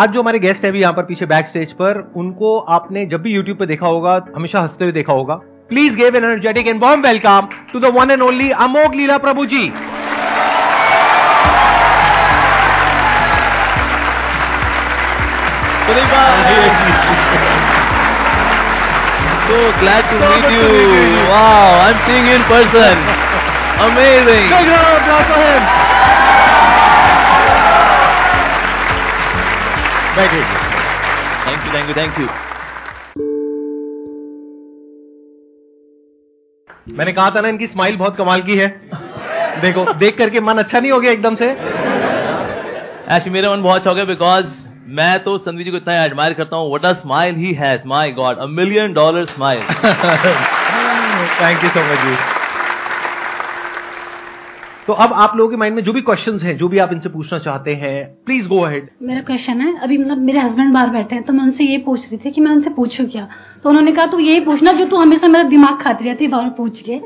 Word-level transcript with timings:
आज 0.00 0.10
जो 0.10 0.20
हमारे 0.20 0.38
गेस्ट 0.38 0.62
है 0.64 0.68
अभी 0.70 0.80
यहाँ 0.80 0.92
पर 0.94 1.02
पीछे 1.04 1.26
बैक 1.26 1.46
स्टेज 1.46 1.72
पर 1.78 1.98
उनको 2.16 2.58
आपने 2.74 3.04
जब 3.06 3.22
भी 3.22 3.32
यूट्यूब 3.32 3.56
पे 3.58 3.66
देखा 3.66 3.86
होगा 3.86 4.14
हमेशा 4.36 4.60
हँसते 4.60 4.84
हुए 4.84 4.92
देखा 4.92 5.12
होगा 5.12 5.34
please 5.68 5.96
gave 5.96 6.16
an 6.16 6.24
energetic 6.24 6.66
and 6.66 6.80
warm 6.80 7.02
welcome 7.02 7.48
to 7.72 7.80
the 7.80 7.90
one 7.96 8.10
and 8.10 8.22
only 8.22 8.50
Amogh 8.66 8.94
Lila 8.94 9.18
Prabhu 9.26 9.44
ji 9.52 9.66
So 19.50 19.60
glad 19.78 20.04
to 20.08 20.18
meet 20.18 20.50
you. 20.56 20.66
Wow, 21.28 21.78
I'm 21.84 22.02
seeing 22.06 22.26
you 22.26 22.36
in 22.36 22.44
person. 22.50 23.06
Amazing. 23.90 24.48
Big 24.48 24.74
round 24.74 24.90
of 24.90 25.00
applause 25.00 25.26
for 25.26 25.46
him. 25.46 25.89
बैठिए 30.16 30.44
Thank 31.42 31.60
you, 31.66 31.70
thank 31.74 31.88
you, 31.90 31.94
thank 31.96 32.18
you. 32.20 32.28
मैंने 36.98 37.12
कहा 37.12 37.30
था 37.30 37.40
ना 37.40 37.48
इनकी 37.48 37.66
smile 37.66 37.96
बहुत 37.96 38.16
कमाल 38.16 38.42
की 38.42 38.56
है। 38.56 38.66
देखो 39.60 39.84
देख 39.98 40.16
करके 40.18 40.40
मन 40.40 40.58
अच्छा 40.58 40.80
नहीं 40.80 40.90
हो 40.92 41.00
गया 41.00 41.12
एकदम 41.12 41.34
से। 41.34 41.48
Actually, 43.08 43.32
मेरा 43.32 43.50
मन 43.50 43.62
बहुत 43.62 43.76
अच्छा 43.76 43.90
हो 43.90 43.94
गया 43.96 44.04
बिकॉज़ 44.04 44.46
मैं 44.98 45.18
तो 45.24 45.36
संदीप 45.38 45.64
जी 45.64 45.70
को 45.70 45.76
इतना 45.76 45.94
एडमायर 46.04 46.32
करता 46.34 46.56
हूँ। 46.56 46.72
What 46.74 46.84
a 46.84 46.92
smile 46.92 47.34
he 47.36 47.52
has 47.54 47.86
my 47.86 48.12
god 48.12 48.38
a 48.38 48.46
million 48.58 48.92
dollar 48.92 49.24
smile 49.24 49.62
thank 51.40 51.64
you 51.64 51.70
so 51.70 51.80
much 51.92 51.98
जी। 52.06 52.14
तो 54.90 54.94
अब 54.94 55.12
आप 55.12 55.36
लोगों 55.36 55.50
के 55.50 55.56
माइंड 55.56 55.74
में 55.76 55.82
जो 55.84 55.92
भी 55.92 56.00
क्वेश्चन 56.00 56.38
हैं, 56.38 56.56
जो 56.56 56.68
भी 56.68 56.78
आप 56.78 56.92
इनसे 56.92 57.08
पूछना 57.08 57.38
चाहते 57.38 57.74
हैं 57.74 58.14
प्लीज़ 58.26 58.48
गो 58.48 58.60
अहेड 58.60 58.88
मेरा 59.02 59.20
क्वेश्चन 59.20 59.60
है, 59.60 59.76
अभी 59.76 59.98
मतलब 59.98 60.18
मेरे 60.18 60.38
हस्बैंड 60.38 60.72
बाहर 60.74 60.90
बैठे 60.90 61.14
हैं 61.14 61.24
तो 61.24 61.32
मैं 61.32 61.44
उनसे 61.44 61.64
ये 61.64 61.78
पूछ 61.78 62.00
रही 62.00 62.16
थी 62.24 62.30
कि 62.30 62.40
मैं 62.40 62.50
उनसे 62.50 62.70
पूछू 62.70 63.04
क्या? 63.04 63.28
तो 63.62 63.68
उन्होंने 63.68 63.92
कहा, 63.92 64.06
तू 64.06 64.18
यही 64.18 64.40
पूछना 64.40 64.72
जो 64.72 64.84
तू 64.84 64.96
हमेशा 64.96 65.28
मेरा 65.28 65.48
दिमाग 65.48 65.78
खाती 65.80 66.04
रहती 66.04 66.24
है 66.24 66.30
बाहर 66.30 66.50
पूछ 66.50 66.80
के। 66.80 67.00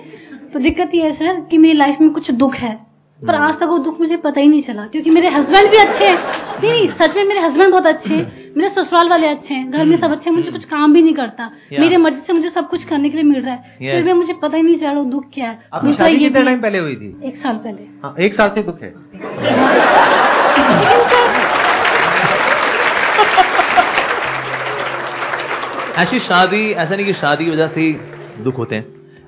तो 0.52 0.58
दिक्कत 0.58 0.94
ये 0.94 1.02
है, 1.02 1.12
सर, 1.12 1.40
कि 1.40 1.58
मेरी 1.58 1.74
लाइफ 1.74 2.00
में 2.00 2.10
कुछ 2.10 2.30
दुख 2.30 2.54
है। 2.54 2.86
पर 3.26 3.34
आज 3.34 3.54
तक 3.54 3.62
वो 3.62 3.78
दुख 3.78 4.00
मुझे 4.00 4.16
पता 4.16 4.40
ही 4.40 4.48
नहीं 4.48 4.62
चला 4.62 4.86
क्योंकि 4.86 5.10
मेरे 5.10 5.28
हस्बैंड 5.28 5.70
भी 5.70 5.76
अच्छे 5.76 6.04
हैं। 6.04 6.18
नहीं 6.62 6.72
नहीं 6.72 6.88
सच 6.88 7.16
में 7.16 7.24
मेरे 7.24 7.40
हस्बैंड 7.40 7.70
बहुत 7.70 7.86
अच्छे 7.86 8.14
हैं। 8.14 8.54
मेरे 8.56 8.74
ससुराल 8.74 9.08
वाले 9.08 9.26
अच्छे 9.26 9.54
हैं। 9.54 9.70
घर 9.70 9.84
में 9.84 9.98
सब 9.98 10.12
अच्छे 10.12 10.30
हैं 10.30 10.36
मुझे 10.36 10.50
कुछ 10.50 10.64
काम 10.64 10.92
भी 10.92 11.02
नहीं 11.02 11.14
करता। 11.14 11.50
मेरे 11.80 11.96
मर्ज़ी 11.96 12.20
से 12.26 12.32
मुझे 12.32 12.48
सब 12.48 12.68
कुछ 12.68 12.84
करने 12.84 13.10
के 13.10 13.16
लिए 13.16 13.24
मिल 13.24 13.42
रहा 13.42 13.54
है। 13.54 13.76
फिर 13.78 14.02
भी 14.02 14.12
मुझे 14.12 14.32
पता 14.32 14.56
ही 14.56 14.62
नहीं 14.62 14.76
चल 14.76 14.86
रहा 14.86 14.94
वो 14.94 15.04
दुख 15.04 15.24
क्या 15.34 15.48
है। 15.48 15.58
दूसरा 15.84 16.06
ये 16.06 16.30
टाइम 16.30 16.60
पहले 16.60 16.78
हुई 16.78 16.96
थी? 16.96 17.20
एक 17.24 17.36
साल 17.36 17.56
पहले। 17.56 17.88
हाँ 18.02 18.14
एक 18.20 18.34
साल 18.34 18.48
से 18.48 18.62
दुख 18.62 18.82
है। 18.82 18.94
ऐसी 25.98 26.18
शादी 26.18 26.72
ऐसा 26.72 26.94
नहीं 26.94 27.06
कि 27.06 27.12
शादी 27.12 27.44
की 27.44 27.50
वजह 27.50 27.66
से 27.66 28.00
दुख 28.44 28.58
होते 28.58 28.76
हैं। 28.76 28.86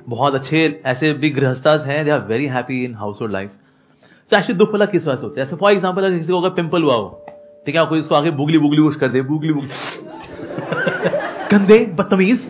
बहुत 0.09 0.35
अच्छे 0.35 0.83
ऐसे 0.87 1.13
भी 1.13 1.31
गृहस्थास 1.31 1.87
हैं 1.87 2.05
they 2.05 2.11
are 2.11 2.21
very 2.21 2.47
happy 2.47 2.85
in 2.85 2.95
household 3.21 3.33
life 3.33 3.51
तो 4.31 4.37
एक्चुअली 4.37 4.59
दुख 4.59 4.73
वाला 4.73 4.87
किस 4.87 5.07
वजह 5.07 5.17
से 5.17 5.23
होता 5.23 5.41
है? 5.41 5.45
जैसे 5.45 5.57
फॉर 5.57 5.73
एग्ज़ाम्पल 5.73 6.05
अगर 6.05 6.19
किसी 6.19 6.33
को 6.33 6.41
अगर 6.41 6.51
पिंपल 6.55 6.83
हुआ 6.83 6.95
हो, 6.95 7.25
ठीक 7.67 7.77
है, 7.77 7.85
कोई 7.87 7.99
इसको 7.99 8.15
आगे 8.15 8.31
बुगली 8.31 8.59
बुगली 8.59 8.81
उश 8.81 8.97
कर 8.97 9.09
दे, 9.09 9.23
बुगली 9.23 9.53
बुगली। 9.53 9.69
गंदे, 11.51 11.79
बदतमीज। 11.95 12.41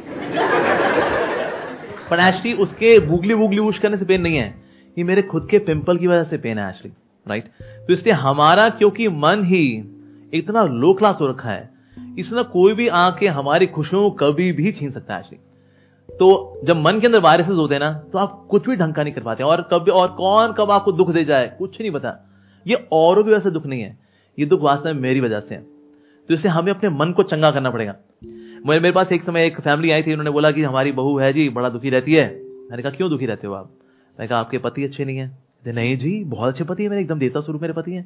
पर 2.10 2.20
एक्चुअली 2.20 2.52
उसके 2.52 2.98
बुगली 3.00 3.34
बुगली 3.34 3.58
उश 3.58 3.78
करने 3.78 3.96
से 3.96 4.04
पेन 4.04 4.20
नहीं 4.20 4.36
है। 4.36 4.54
ये 4.96 5.04
मेरे 5.04 5.22
खुद 5.22 5.46
के 5.50 5.58
पिंपल 5.58 5.98
की 5.98 6.06
वजह 6.06 6.24
से 6.24 6.38
पेन 6.38 6.58
है 6.58 6.68
एक्चुअली 6.68 6.94
राइट 7.26 7.44
तो 7.86 7.92
इसलिए 7.92 8.14
हमारा, 8.14 8.68
क्योंकि 8.68 9.08
मन 9.08 9.42
ही 9.44 9.84
इतना 10.34 10.62
लो 10.62 10.92
क्लास 10.94 11.18
हो 11.20 11.26
रखा 11.26 11.50
है, 11.50 11.70
इसमें 12.18 12.44
कोई 12.44 12.72
भी 12.74 12.88
आके 12.88 13.26
हमारी 13.28 13.66
खुशियों 13.66 14.02
को 14.02 14.10
कभी 14.16 14.50
भी 14.52 14.72
छीन 14.72 14.90
सकता 14.90 15.14
है 15.14 15.20
एक्चुअली 15.20 15.42
तो 16.20 16.60
जब 16.64 16.76
मन 16.76 17.00
के 17.00 17.06
अंदर 17.06 17.18
वायरसेस 17.18 17.56
होते 17.56 17.74
हैं 17.74 17.80
ना 17.80 17.92
तो 18.12 18.18
आप 18.18 18.46
कुछ 18.50 18.66
भी 18.68 18.76
ढंग 18.76 18.94
का 18.94 19.02
नहीं 19.02 19.14
कर 19.14 19.22
पाते 19.22 19.44
और 19.44 19.62
कभी 19.72 19.90
और 19.90 20.08
कौन 20.08 20.52
कब 20.52 20.70
आपको 20.70 20.92
दुख 20.92 21.10
दे 21.10 21.24
जाए, 21.24 21.46
कुछ 21.58 21.80
नहीं 21.80 21.90
पता। 21.90 22.16
ये 22.66 22.86
औरों 22.92 23.24
की 23.24 23.30
वजह 23.30 23.40
से 23.40 23.50
दुख 23.50 23.66
नहीं 23.66 23.82
है। 23.82 23.96
ये 24.38 24.46
दुख 24.46 24.60
वास्तव 24.60 24.86
में 24.86 25.00
मेरी 25.00 25.20
वजह 25.20 25.40
से 25.40 25.54
है। 25.54 25.60
तो 26.28 26.34
इससे 26.34 26.48
हमें 26.48 26.72
अपने 26.72 26.88
मन 26.90 27.12
को 27.12 27.22
चंगा 27.22 27.50
करना 27.50 27.70
पड़ेगा। 27.70 27.94
मेरे 28.66 28.80
मेरे 28.80 28.92
पास 28.92 29.12
एक 29.12 29.22
समय 29.22 29.46
एक 29.46 29.60
फैमिली 29.60 29.90
आई 29.90 30.02
थी, 30.02 30.12
उन्होंने 30.12 30.30
बोला 30.30 30.50
कि 30.50 30.62
हमारी 30.62 30.92
बहू 30.92 31.18
है 31.18 31.32
जी, 31.32 31.48
बड़ा 31.48 31.68
दुखी 31.68 31.90
रहती 31.90 32.14
है। 32.14 32.26
मैंने 32.70 32.82
कहा, 32.82 32.90
क्यों 32.90 33.10
दुखी 33.10 33.26
रहते 33.26 33.46
हो 33.46 33.54
आप? 33.54 33.70
मैंने 34.18 34.28
कहा, 34.28 34.38
आपके 34.38 34.58
पति 34.58 34.84
अच्छे 34.84 35.04
नहीं 35.04 35.18
है। 35.18 35.30
नहीं 35.66 35.96
जी, 35.98 36.22
बहुत 36.24 36.48
अच्छे 36.48 36.64
पति 36.64 36.82
है 36.82 36.88
मेरे, 36.88 37.02
एकदम 37.02 37.18
देता 37.18 37.40
स्वरूप 37.40 37.62
मेरे 37.62 37.72
पति 37.72 37.92
हैं। 37.92 38.04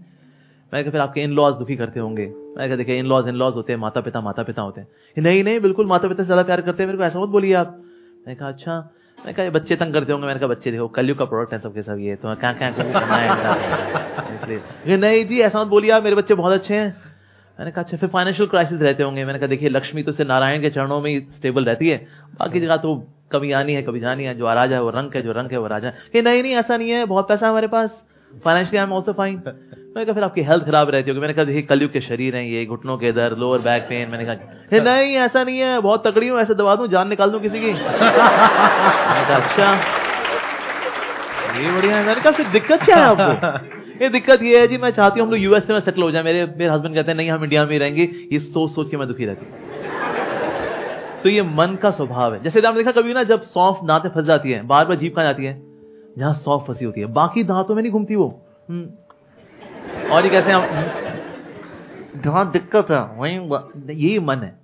मैंने 0.73 0.83
कहा, 0.83 0.91
फिर 0.93 1.01
आपके 1.01 1.21
इन 1.21 1.31
लॉज 1.31 1.55
दुखी 1.55 1.77
करते 1.77 2.01
होंगे? 2.01 2.27
मैंने 2.27 2.67
कहा, 2.67 2.77
देखिए 2.77 2.99
इन 2.99 3.07
लॉज 3.07 3.29
इन 3.29 3.35
लॉज 3.35 3.55
होते 3.55 3.73
हैं 3.73 3.81
माता 3.81 4.01
पिता 4.01 4.21
माता 4.21 4.43
पिता 4.43 4.63
होते 4.63 4.81
हैं। 4.81 5.23
नहीं 5.23 5.45
नहीं, 5.45 5.61
बिल्कुल 5.61 5.87
माता 5.87 6.09
पिता 6.09 6.23
से 6.23 6.27
ज़्यादा 6.27 6.43
प्यार 6.43 6.61
करते 6.61 6.83
हैं, 6.83 6.87
मेरे 6.87 6.99
को 6.99 7.05
ऐसा 7.05 7.21
मत 7.21 7.29
बोलिए 7.29 7.55
आप। 7.55 7.81
मैंने 8.27 8.35
कहा 8.35 8.49
अच्छा। 8.49 8.75
मैंने 9.19 9.33
कहा, 9.33 9.45
ये 9.45 9.51
बच्चे 9.51 9.77
तंग 9.77 9.93
करते 9.93 10.13
होंगे। 10.13 10.27
मैंने 10.27 10.41
कहा, 10.41 10.49
बच्चे 10.49 10.71
देखो, 10.71 10.89
कलयुग 10.89 11.19
का 11.19 11.25
प्रोडक्ट 11.25 11.53
है 11.53 11.59
सबके 11.59 11.83
सब, 11.83 11.99
ये 11.99 12.17
तो 12.17 12.35
क्या 12.35 12.53
क्या 12.53 12.71
करना 12.71 12.99
है 12.99 13.31
इसलिए 14.35 14.97
नहीं 14.97 15.25
जी, 15.25 15.41
ऐसा 15.41 15.61
मत 15.61 15.67
बोलिए 15.67 16.01
मेरे 16.01 16.17
बच्चे 16.17 16.35
बहुत 16.35 16.53
अच्छे 16.53 16.77
हैं। 16.77 16.97
मैंने 17.61 17.71
कहा 17.71 17.83
अच्छा 17.83 17.97
फिर 17.97 18.09
फाइनेंशियल 18.09 18.49
क्राइसिस 18.49 18.81
रहते 18.81 19.03
होंगे। 19.03 19.25
मैंने 19.25 19.39
कहा, 19.39 19.47
देखिए, 19.47 19.69
लक्ष्मी 19.69 20.03
तो 20.03 20.13
से 20.13 20.25
नारायण 20.25 20.61
के 20.61 20.71
चरणों 20.71 21.01
में 21.01 21.11
ही 21.11 21.21
स्टेबल 21.21 21.65
रहती 21.65 21.89
है। 21.89 22.07
बाकी 22.39 22.61
जगह 22.61 22.77
तो 22.77 23.07
कभी 23.33 23.53
आनी 23.53 23.75
है, 23.75 23.83
कभी 23.83 24.01
जानी 24.01 24.25
है, 24.25 24.35
जो 24.35 24.55
राजा 24.55 24.77
है, 24.77 24.83
वो 24.83 24.91
रंग 24.91 25.11
है, 25.15 25.23
जो 25.23 25.33
रंग 25.33 25.51
है, 25.51 25.59
वो 25.59 25.67
राजा 25.67 25.89
है। 25.89 25.95
"ये 26.17 26.23
नहीं 26.23 26.43
नहीं, 26.43 26.53
ऐसा 26.53 26.77
नहीं 26.77 26.91
है, 26.91 27.05
बहुत 27.05 27.29
पैसा 27.29 27.47
है 27.47 27.51
हमारे 27.51 27.69
पास। 27.69 28.05
Financially 28.33 28.79
I 28.79 28.85
am 28.85 28.93
also 28.93 29.13
fine 29.13 29.35
मैंने 29.47 30.05
कहा 30.05 30.15
फिर 30.15 30.25
आपकी 30.25 30.43
हेल्थ 30.43 30.65
खराब 30.65 30.91
रहती 30.91 31.11
होगी। 31.11 31.21
मैंने 31.21 31.35
कहा 31.35 31.45
देखिए 31.45 31.63
कलयुग 31.63 31.93
के 31.93 32.01
शरीर 32.01 32.37
हैं 32.37 32.43
ये 32.45 32.65
घुटनों 32.67 32.97
के 32.99 33.11
दर्द 33.13 33.39
लोअर 33.39 33.59
बैक 33.61 33.83
पेन 33.89 34.11
मैंने 34.11 34.25
कहा 34.25 34.35
"हे, 34.73 34.81
नहीं 34.81 35.17
ऐसा 35.19 35.43
नहीं 35.45 35.59
है 35.59 35.81
बहुत 35.81 36.07
तकड़ी 36.07 36.29
हूँ 36.29 36.39
ऐसे 36.41 36.55
दबा 36.55 36.75
दूँ 36.77 36.89
जान 36.89 37.09
निकाल 37.09 37.31
दूँ 37.31 37.41
किसी 37.41 37.61
की? 37.61 37.71
अच्छा 39.35 39.73
ये 41.59 41.73
बढ़िया 41.73 41.97
है। 41.97 42.05
मैंने 42.07 42.21
कहा 42.21 42.33
फिर 42.33 42.49
दिक्कत 42.49 42.83
क्या 42.83 42.97
है 42.97 43.03
आपको? 43.05 43.69
ये 44.03 44.09
दिक्कत 44.09 44.43
ये 44.43 44.61
है 44.61 44.67
जी 44.69 44.77
मैं 44.79 44.91
चाहती 44.91 45.21
हूँ 45.21 45.27
हम 45.27 45.33
लोग 45.33 45.41
यूएसए 45.41 45.73
में 45.73 45.81
सेटल 45.81 46.03
हो 46.03 46.11
जाए। 46.11 46.23
मेरे 46.23 46.45
मेरे 46.47 46.71
हस्बैंड 46.71 46.95
कहते 46.95 47.11
हैं 47.11 47.17
नहीं 47.17 47.31
हम 47.31 47.45
इंडिया 47.45 47.65
में 47.65 47.73
ही 47.73 47.79
रहेंगे 47.79 48.09
ये 48.33 48.39
सोच 48.39 48.71
सोच 48.71 48.91
के 48.91 48.97
मैं 48.97 49.09
दुखी 49.09 49.25
रहती 49.25 49.47
हूँ। 49.47 49.53
तो 51.23 51.29
ये 51.29 51.43
मन 51.43 51.77
का 51.83 51.91
स्वभाव 51.91 52.35
है। 52.35 52.43
जैसे 52.43 52.61
आपने 52.61 52.83
देखा 52.83 53.01
कभी 53.01 53.15
ना 53.15 53.23
जब 53.23 53.43
सौंफ 53.49 53.79
में 53.83 54.11
फंस 54.11 54.25
जाती 54.27 54.53
है 54.53 54.63
बार 54.67 54.85
बार 54.85 54.97
जीप 54.97 55.15
कहाँ 55.17 55.25
जाती 55.27 55.45
है 55.45 55.70
जहाँ 56.19 56.35
सौ 56.35 56.59
फंसी 56.69 56.85
होती 56.85 57.01
है। 57.01 57.07
बाकी 57.13 57.45
दांतों 57.45 57.75
में 57.75 57.83
नहीं 57.83 57.93
घूमती 57.93 58.17
वो। 58.17 58.29
हम्म। 58.69 60.11
और 60.13 60.25
ये 60.25 60.31
कैसे 60.31 60.53
हम 60.53 60.63
जहाँ 62.25 62.51
दिक्कत 62.53 62.91
है 62.91 63.01
वही 63.17 63.35
यही 63.95 64.19
मन 64.19 64.39
है। 64.39 64.59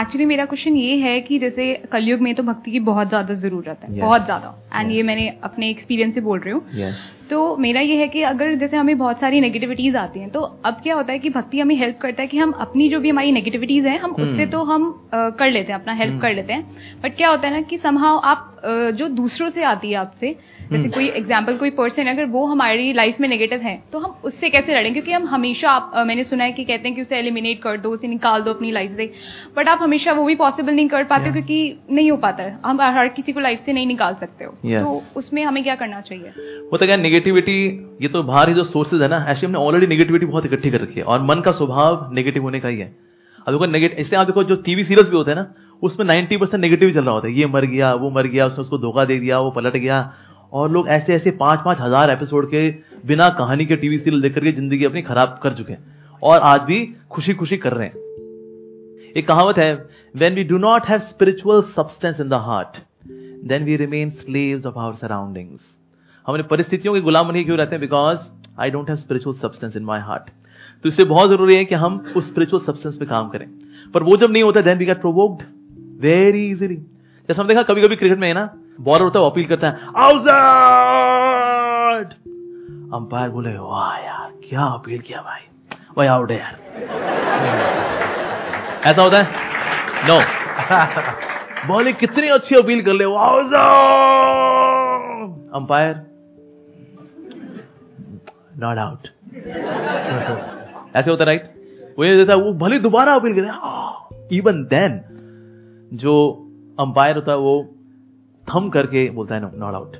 एक्चुअली 0.00 0.24
मेरा 0.24 0.44
क्वेश्चन 0.44 0.74
ये 0.76 0.96
है 0.96 1.20
कि 1.20 1.38
जैसे 1.38 1.72
कलयुग 1.92 2.20
में 2.20 2.34
तो 2.34 2.42
भक्ति 2.42 2.70
की 2.70 2.80
बहुत 2.80 3.08
ज़्यादा 3.08 3.34
ज़रूरत 3.34 3.80
है 3.82 3.88
Yes. 3.90 4.00
बहुत 4.00 4.24
ज़्यादा। 4.24 4.54
And 4.74 4.86
yes. 4.86 4.96
ये 4.96 5.02
मैंने 5.02 5.28
अपने 5.42 5.70
एक्सपीरियंस 5.70 6.14
से 6.14 6.20
बोल 6.20 6.38
रही 6.40 6.52
हूँ। 6.52 6.62
यस 6.74 6.96
तो 7.30 7.56
मेरा 7.56 7.80
ये 7.80 7.96
है 7.96 8.06
कि 8.08 8.22
अगर 8.22 8.54
जैसे 8.54 8.76
हमें 8.76 8.96
बहुत 8.98 9.20
सारी 9.20 9.40
नेगेटिविटीज 9.40 9.96
आती 9.96 10.20
हैं 10.20 10.30
तो 10.30 10.40
अब 10.40 10.80
क्या 10.82 10.94
होता 10.94 11.12
है 11.12 11.18
कि 11.18 11.30
भक्ति 11.30 11.60
हमें 11.60 11.74
हेल्प 11.76 11.98
करता 11.98 12.22
है 12.22 12.28
कि 12.28 12.38
हम 12.38 12.52
अपनी 12.60 12.88
जो 12.88 13.00
भी 13.00 13.10
हमारी 13.10 13.32
नेगेटिविटीज 13.32 13.86
हैं 13.86 13.98
हम 13.98 14.10
उससे 14.12 14.46
तो 14.46 14.62
हम 14.64 14.90
अ, 15.12 15.28
कर 15.30 15.50
लेते 15.50 15.72
हैं 15.72 15.80
अपना 15.80 15.92
हेल्प 15.92 16.20
कर 16.22 16.34
लेते 16.34 16.52
हैं। 16.52 16.76
बट 17.02 17.16
क्या 17.16 17.28
होता 17.28 17.48
है 17.48 17.54
ना 17.54 17.60
कि 17.60 17.78
समहाउ 17.78 18.18
आप 18.24 18.44
जो 18.94 19.06
दूसरों 19.08 19.48
से 19.50 19.62
आती 19.62 19.90
है 19.90 19.94
आपसे 19.94 20.36
जैसे 20.72 20.88
कोई 20.88 21.06
एग्ज़ाम्पल 21.08 21.56
कोई 21.56 21.70
पर्सन 21.70 22.06
अगर 22.06 22.24
वो 22.26 22.44
हमारी 22.46 22.92
लाइफ 22.92 23.20
में 23.20 23.28
नेगेटिव 23.28 23.60
है 23.60 23.74
तो 23.92 23.98
हम 23.98 24.10
उससे 24.24 24.48
कैसे 24.50 24.74
लड़ें? 24.74 24.92
क्योंकि 24.92 25.12
हम 25.12 25.26
हमेशा 25.26 25.70
आप 25.70 25.92
अ, 25.94 26.04
मैंने 26.04 26.24
सुना 26.24 26.44
है 26.44 26.52
कि 26.52 26.64
कहते 26.64 26.88
हैं 26.88 26.94
कि 26.96 27.02
उसे 27.02 27.16
एलिमिनेट 27.16 27.62
कर 27.62 27.76
दो 27.76 27.90
उसे 27.90 28.08
निकाल 28.08 28.42
दो 28.42 28.52
अपनी 28.52 28.70
लाइफ 28.70 28.96
से। 28.96 29.10
बट 29.56 29.68
आप 29.68 29.78
हमेशा 29.82 30.12
वो 30.12 30.24
भी 30.24 30.34
पॉसिबल 30.34 30.72
नहीं 30.72 30.88
कर 30.88 31.04
पाते 31.04 31.28
हो 31.28 31.32
क्योंकि 31.32 31.78
नहीं 31.90 32.10
हो 32.10 32.16
पाता 32.16 32.42
है। 32.42 32.58
हम 32.66 32.80
हर 32.80 33.08
किसी 33.08 33.32
को 33.32 33.40
लाइफ 33.40 33.60
से 33.66 33.72
नहीं 33.72 33.86
निकाल 33.86 34.14
सकते 34.20 34.44
हो। 34.44 34.52
तो 34.80 35.02
उसमें 35.16 35.42
हमें 35.44 35.62
क्या 35.64 35.74
करना 35.74 36.00
चाहिए? 36.00 36.32
वो 36.72 36.78
तो 36.78 36.86
क्या 36.86 36.96
नेगेटिविटी 37.18 37.98
ये 38.02 38.08
तो 38.08 38.22
बाहर 38.22 38.48
ही 38.48 38.54
जो 38.54 38.64
सोर्सेज 38.64 39.02
है 39.02 39.08
ना 39.08 39.16
एक्चुअली 39.20 39.46
हमने 39.46 39.58
ऑलरेडी 39.58 39.86
नेगेटिविटी 39.86 40.26
बहुत 40.26 40.44
इकट्ठी 40.46 40.70
कर 40.70 40.80
रखी 40.80 41.00
है 41.00 41.04
और 41.04 41.22
मन 41.22 41.40
का 41.40 41.52
स्वभाव 41.52 42.08
नेगेटिव 42.14 42.42
होने 42.42 42.60
का 42.60 42.68
ही 42.68 42.78
है। 42.78 42.86
अब 43.38 43.52
देखो 43.52 43.66
नेगेटिव 43.66 43.98
इसलिए 43.98 44.20
आप 44.20 44.26
देखो 44.26 44.44
जो 44.44 44.56
टीवी 44.56 44.84
सीरियल्स 44.84 45.10
भी 45.10 45.16
होते 45.16 45.30
हैं 45.30 45.38
ना, 45.38 45.46
उसमें 45.82 46.06
90 46.06 46.36
परसेंट 46.36 46.60
नेगेटिव 46.60 46.92
चल 46.92 47.04
रहा 47.04 47.14
होता 47.14 47.28
है। 47.28 47.34
ये 47.34 47.46
मर 47.46 47.64
गया, 47.64 47.92
वो 47.94 48.10
मर 48.10 48.26
गया, 48.26 48.46
उसने 48.46 48.62
उसको 48.62 48.78
धोखा 48.78 49.04
दे 49.04 49.18
दिया, 49.18 49.38
वो 49.38 49.50
पलट 49.50 49.76
गया। 49.76 50.00
और 50.52 50.70
लोग 50.70 50.88
ऐसे 50.88 51.14
ऐसे 51.14 51.30
पाँच 51.40 51.60
पाँच 51.64 51.80
हज़ार 51.80 52.10
एपिसोड 52.10 52.50
के 52.50 52.68
बिना 53.06 53.28
कहानी 53.38 53.66
के 53.66 53.76
टीवी 53.76 53.98
सीरियल 53.98 54.22
देख 54.22 54.34
करके 54.34 54.52
ज़िंदगी 54.52 54.84
अपनी 54.84 55.02
खराब 55.02 55.38
कर 55.42 55.52
चुके 55.52 55.72
हैं। 55.72 56.20
और 56.22 56.38
आज 56.40 56.60
भी 56.60 56.84
खुशी 57.10 57.34
खुशी 57.34 57.56
कर 57.56 57.72
रहे 57.72 57.86
हैं। 57.86 59.12
एक 59.16 59.26
कहावत 59.28 59.58
है 59.58 59.72
when 60.14 60.34
we 60.34 60.44
do 60.44 60.58
not 60.58 60.86
have 60.86 60.98
spiritual 61.00 61.62
substance 61.76 62.20
in 62.20 62.28
the 62.28 62.42
heart 62.46 62.78
then 63.48 63.64
we 63.64 63.76
remain 63.76 64.10
slaves 64.20 64.66
of 64.66 64.78
our 64.78 64.94
surroundings 64.94 65.77
अपनी 66.28 66.42
परिस्थितियों 66.42 66.94
के 66.94 67.00
गुलाम 67.00 67.28
बने 67.28 67.44
क्यों 67.44 67.58
रहते 67.58 67.70
हैं? 67.70 67.80
Because 67.80 68.18
I 68.60 68.70
don't 68.70 68.88
have 68.88 68.96
spiritual 68.96 69.36
substance 69.36 69.76
in 69.76 69.82
my 69.82 70.00
heart 70.00 70.22
तो 70.82 70.88
इससे 70.88 71.04
बहुत 71.04 71.28
ज़रूरी 71.28 71.56
है 71.56 71.64
कि 71.64 71.74
हम 71.74 72.12
उस 72.16 72.28
स्पिरिचुअल 72.28 72.62
सब्सटेंस 72.64 72.96
पे 72.96 73.06
काम 73.06 73.28
करें। 73.28 73.46
पर 73.94 74.02
वो 74.02 74.16
जब 74.16 74.30
नहीं 74.30 74.42
होता 74.42 74.60
then 74.60 74.78
we 74.78 74.84
get 74.84 75.00
provoked 75.00 75.42
very 76.00 76.50
easily 76.50 76.76
जैसे 77.28 77.42
हम 77.42 77.48
देखा 77.48 77.62
कभी 77.62 77.82
कभी 77.82 77.96
क्रिकेट 77.96 78.18
में 78.18 78.28
है 78.28 78.34
ना 78.34 78.50
बॉलर 78.80 79.02
होता 79.02 79.18
है, 79.18 79.24
वो 79.24 79.30
अपील 79.30 79.44
करता 79.44 79.66
है 79.66 79.74
आउट 79.96 80.20
अंपायर 82.94 83.28
बोले, 83.28 83.58
वाह 83.58 83.96
यार, 83.96 84.32
क्या 84.48 84.60
अपील 84.60 84.98
किया 84.98 85.20
भाई? 85.20 85.40
वही 85.98 86.08
आउट 86.08 86.30
है 86.30 86.38
यार 86.38 86.60
ऐसा 88.84 89.02
होता 89.02 89.22
है? 89.22 89.28
No 90.08 90.20
no. 90.20 90.24
बॉलिंग 91.68 91.96
कितनी 91.96 92.28
अच्छी 92.28 92.54
अपील 92.54 92.82
कर 92.82 92.92
ले 92.92 93.04
अंपायर 95.54 96.17
नॉट 98.58 98.78
आउट 98.78 98.98
ऐसे 100.96 101.10
होता 101.10 101.24
राइट 101.24 101.50
वो 101.98 102.04
ये 102.04 102.16
देता 102.16 102.32
है 102.32 102.38
वो 102.38 102.52
भले 102.52 102.78
दोबारा 102.78 103.14
अपील 103.14 103.34
करे 103.34 104.36
इवन 104.36 104.64
देन 104.64 105.00
जो 105.94 106.44
अंपायर 106.80 107.14
होता 107.14 107.32
है, 107.32 107.38
वो 107.38 107.74
थम 108.54 108.68
करके 108.68 109.10
बोलता 109.10 109.34
है 109.34 109.58
नॉट 109.58 109.74
आउट 109.74 109.96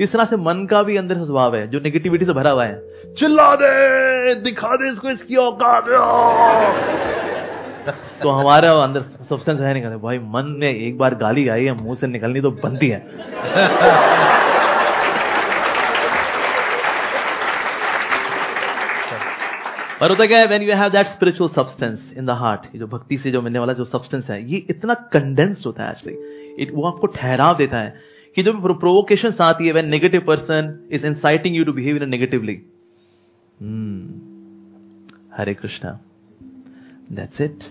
इस 0.00 0.12
तरह 0.12 0.24
से 0.24 0.36
मन 0.36 0.66
का 0.70 0.82
भी 0.82 0.96
अंदर 0.96 1.24
स्वभाव 1.24 1.56
है, 1.56 1.68
जो 1.68 1.80
नेगेटिविटी 1.80 2.24
से 2.24 2.32
भरा 2.32 2.50
हुआ 2.50 2.64
है। 2.64 2.82
चिल्ला 3.18 3.54
दे, 3.54 4.34
दिखा 4.34 4.68
दे 4.68 4.92
इसको, 4.92 5.10
इसकी 5.10 5.36
औकात 5.36 5.84
तो 8.22 8.30
हमारा 8.30 8.72
अंदर 8.72 9.00
सब्सटेंस 9.00 9.60
है 9.60 9.72
नहीं, 9.72 9.82
कहते, 9.82 9.96
भाई, 9.96 10.18
मन 10.18 10.56
में 10.58 10.74
एक 10.74 10.98
बार 10.98 11.14
गाली 11.14 11.48
आई 11.48 11.64
है, 11.64 11.82
मुँह 11.82 11.94
से 11.94 12.06
निकलनी 12.06 12.40
तो 12.40 12.50
बनती 12.50 12.88
है। 12.88 12.98
पर 20.06 20.10
होता 20.10 20.26
क्या 20.26 20.38
है 20.38 20.46
when 20.46 20.62
you 20.62 20.74
have 20.76 20.90
that 20.90 21.06
spiritual 21.06 21.50
substance 21.50 22.12
in 22.18 22.26
the 22.26 22.30
heart 22.30 22.76
जो 22.76 22.86
भक्ति 22.86 23.16
से 23.18 23.30
जो 23.30 23.40
मिलने 23.42 23.58
वाला 23.58 23.72
जो 23.72 23.84
सब्सटेंस 23.84 24.30
है, 24.30 24.52
ये 24.52 24.56
इतना 24.70 24.94
कंडेंस्ड 24.94 25.66
होता 25.66 25.84
है 25.84 25.90
एक्चुअली 25.90 26.62
इट 26.62 26.70
वो 26.74 26.82
आपको 26.82 27.06
ठहराव 27.06 27.56
देता 27.56 27.78
है 27.78 27.94
कि 28.36 28.42
जो 28.42 28.74
प्रोवोकेशन 28.74 29.34
आती 29.40 29.66
है 29.66 29.72
when 29.72 29.88
negative 29.88 30.20
person 30.20 30.88
is 30.92 31.06
inciting 31.06 31.56
you 31.56 31.64
to 31.64 31.72
behave 31.72 31.96
in 31.96 32.08
negatively 32.08 32.54
Hare 35.36 35.54
Krishna 35.54 35.98
that's 37.12 37.40
it 37.40 37.68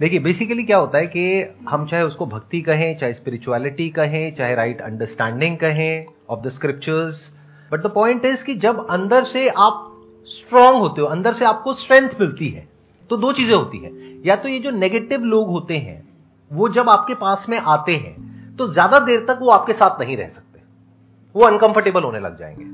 देखिए 0.00 0.18
बेसिकली 0.20 0.64
क्या 0.64 0.78
होता 0.78 0.98
है 0.98 1.06
कि 1.06 1.54
हम 1.68 1.86
चाहे 1.86 2.02
उसको 2.02 2.26
भक्ति 2.26 2.60
कहें, 2.60 2.98
चाहे 2.98 3.12
स्पिरिचुअलिटी 3.14 3.90
कहें, 3.90 4.34
चाहे 4.36 4.54
राइट 4.54 4.80
अंडरस्टैंडिंग 4.80 5.56
कहें 5.56 6.06
of 6.30 6.40
the 6.40 6.48
scriptures 6.48 7.30
but 7.72 7.80
the 7.80 7.86
point 7.86 8.24
is 8.24 8.44
कि 8.44 8.54
जब 8.54 8.86
अंदर 8.90 9.24
से 9.24 9.48
आप 9.48 9.89
स्ट्रांग 10.26 10.76
होते 10.76 11.00
हो, 11.00 11.06
अंदर 11.06 11.32
से 11.32 11.44
आपको 11.44 11.74
स्ट्रेंथ 11.74 12.10
मिलती 12.20 12.48
है। 12.48 12.68
तो 13.10 13.16
दो 13.16 13.32
चीज़ें 13.32 13.54
होती 13.54 13.78
है। 13.78 13.90
या 14.26 14.36
तो 14.36 14.48
ये 14.48 14.58
जो 14.58 14.70
नेगेटिव 14.70 15.24
लोग 15.24 15.48
होते 15.48 15.76
हैं, 15.76 16.02
वो 16.50 16.68
जब 16.68 16.88
आपके 16.88 17.14
पास 17.14 17.46
में 17.48 17.58
आते 17.58 17.94
हैं 17.94 18.56
तो 18.56 18.66
ज़्यादा 18.68 18.98
देर 18.98 19.24
तक 19.28 19.38
वो 19.40 19.50
आपके 19.50 19.72
साथ 19.72 20.00
नहीं 20.00 20.16
रह 20.16 20.28
सकते। 20.28 20.60
वो 21.34 21.44
अनकंफर्टेबल 21.44 22.02
होने 22.02 22.20
लग 22.20 22.38
जाएँगे। 22.38 22.64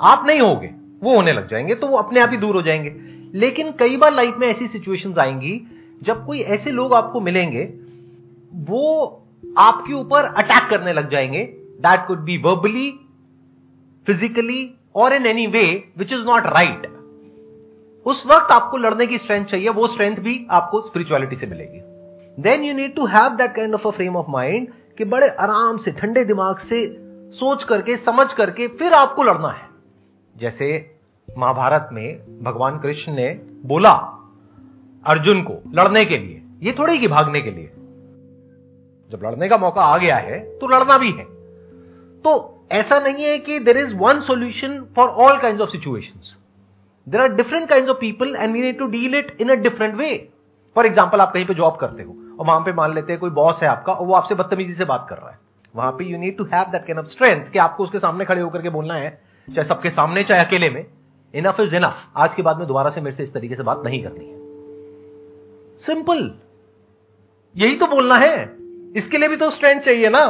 आप 0.00 0.26
नहीं 0.26 0.40
होगे, 0.40 0.70
वो 1.02 1.14
होने 1.16 1.32
लग 1.32 1.48
जाएँगे 1.48 1.74
तो 1.74 1.86
वो 1.86 1.96
अपने 1.96 2.20
आप 2.20 2.30
ही 2.30 2.36
दूर 2.36 2.56
हो 2.56 2.62
जाएँगे। 2.62 2.94
लेकिन 3.34 3.72
कई 3.72 3.96
बार 3.96 4.12
लाइफ 4.12 4.36
में 4.36 4.46
ऐसी 4.48 4.66
सिचुएशन 4.68 5.14
आएँगी, 5.18 5.60
जब 6.02 6.24
कोई 6.26 6.40
ऐसे 6.40 6.70
लोग 6.70 6.94
आपको 6.94 7.20
मिलेंगे, 7.20 7.62
वो 8.52 9.22
आपके 9.58 9.92
ऊपर 9.92 10.24
अटैक 10.24 10.68
करने 10.70 10.92
लग 10.92 11.10
जाएँगे। 11.10 11.44
That 11.80 12.06
could 12.06 12.18
be 12.18 12.36
verbally 12.38 12.90
physically 14.06 14.62
और 14.96 15.12
in 15.12 15.26
any 15.26 15.46
way 15.46 15.62
which 15.98 16.12
is 16.12 16.22
not 16.22 16.46
right 16.46 16.86
उस 18.06 18.22
वक्त 18.26 18.50
आपको 18.52 18.76
लड़ने 18.76 19.06
की 19.06 19.18
स्ट्रेंथ 19.18 19.46
चाहिए, 19.46 19.68
वो 19.68 19.86
स्ट्रेंथ 19.86 20.16
भी 20.16 20.46
आपको 20.50 20.80
स्पिरिचुअलिटी 20.80 21.36
से 21.36 21.46
मिलेगी। 21.46 21.80
Then 22.42 22.62
you 22.64 22.74
need 22.74 22.94
to 22.94 23.06
have 23.06 23.30
that 23.30 23.54
kind 23.54 23.74
of 23.74 23.86
a 23.88 23.90
frame 23.90 24.16
of 24.16 24.26
mind 24.28 24.68
कि 24.98 25.04
बड़े 25.04 25.28
आराम 25.28 25.76
से, 25.76 25.92
ठंडे 25.92 26.24
दिमाग 26.24 26.58
से 26.58 26.86
सोच 27.32 27.64
करके, 27.64 27.96
समझ 27.96 28.32
करके 28.32 28.68
फिर 28.68 28.92
आपको 28.92 29.22
लड़ना 29.22 29.48
है। 29.48 29.68
जैसे 30.36 30.98
महाभारत 31.28 31.88
में 31.92 32.42
भगवान 32.42 32.78
कृष्ण 32.78 33.12
ने 33.12 33.28
बोला 33.64 33.92
अर्जुन 35.04 35.42
को 35.42 35.58
लड़ने 35.72 36.04
के 36.04 36.18
लिए, 36.18 36.42
ये 36.62 36.72
थोड़ी 36.78 36.98
कि 36.98 37.08
भागने 37.08 37.40
के 37.40 37.50
लिए। 37.50 37.72
जब 39.10 39.20
लड़ने 39.24 39.48
का 39.48 39.56
मौका 39.58 39.82
आ 39.82 39.98
गया 39.98 40.16
है 40.16 40.38
तो 40.58 40.66
लड़ना 40.68 40.98
भी 40.98 41.10
है। 41.10 41.24
तो 42.20 42.55
ऐसा 42.70 42.98
नहीं 43.00 43.24
है 43.24 43.38
कि 43.38 43.58
there 43.58 43.76
is 43.76 43.94
one 43.94 44.20
solution 44.20 44.80
for 44.96 45.08
all 45.08 45.38
kind 45.38 45.60
of 45.60 45.70
situation 45.70 46.20
there 47.06 47.20
are 47.20 47.28
different 47.28 47.68
kind 47.68 47.88
of 47.88 47.96
people 47.96 48.36
and 48.36 48.52
we 48.52 48.62
need 48.62 48.78
to 48.78 48.86
deal 48.86 49.14
it 49.14 49.36
in 49.40 49.48
a 49.48 49.54
different 49.54 49.94
way 49.94 50.28
for 50.76 50.86
example 50.86 51.20
आप 51.20 51.32
कहीं 51.32 51.46
पे 51.46 51.54
जॉब 51.54 51.76
करते 51.76 52.02
हो 52.02 52.16
और 52.38 52.46
वहाँ 52.46 52.60
पे 52.60 52.72
मान 52.72 52.94
लेते 52.94 53.12
हैं 53.12 53.20
कोई 53.20 53.30
बॉस 53.30 53.62
है 53.62 53.68
आपका 53.68 53.92
और 53.92 54.06
वो 54.06 54.14
आपसे 54.14 54.34
बदतमीजी 54.34 54.74
से 54.74 54.84
बात 54.84 55.06
कर 55.10 55.16
रहा 55.16 55.30
है। 55.30 55.38
वहाँ 55.76 55.92
पे 55.92 56.04
you 56.04 56.18
need 56.18 56.36
to 56.38 56.44
have 56.44 56.70
that 56.72 56.82
kind 56.82 56.98
of 56.98 57.06
strength 57.06 57.50
कि 57.50 57.58
आपको 57.58 57.84
उसके 57.84 57.98
सामने 57.98 58.24
खड़े 58.24 58.40
होकर 58.40 58.62
के 58.62 58.68
बोलना 58.68 58.94
है, 58.94 59.10
चाहे 59.54 59.68
सबके 59.68 59.90
सामने, 59.90 60.24
चाहे 60.24 60.44
अकेले 60.44 60.70
में। 60.70 60.86
इनफ 61.34 61.60
इज़ 61.60 61.76
इनफ 61.76 62.04
आज 62.16 62.34
के 62.34 62.42
बाद 62.42 62.58
में 62.58 62.66
दोबारा 62.66 62.90
से 62.90 63.00
मेरे 63.00 63.16
से 63.16 63.22
इस 63.22 63.32
तरीके 63.32 63.54
से 63.54 63.62
बात 63.62 63.82
नहीं 63.84 64.02
करनी 64.02 64.26
है। 64.26 64.34
सिंपल 65.76 66.30
यही 67.56 67.76
तो 67.76 67.86
बोलना 67.86 68.16
है। 68.16 68.56
इसके 68.96 69.18
लिए 69.18 69.28
भी 69.28 69.36
तो 69.36 69.50
स्ट्रेंथ 69.50 69.80
चाहिए 69.80 70.08
ना। 70.08 70.26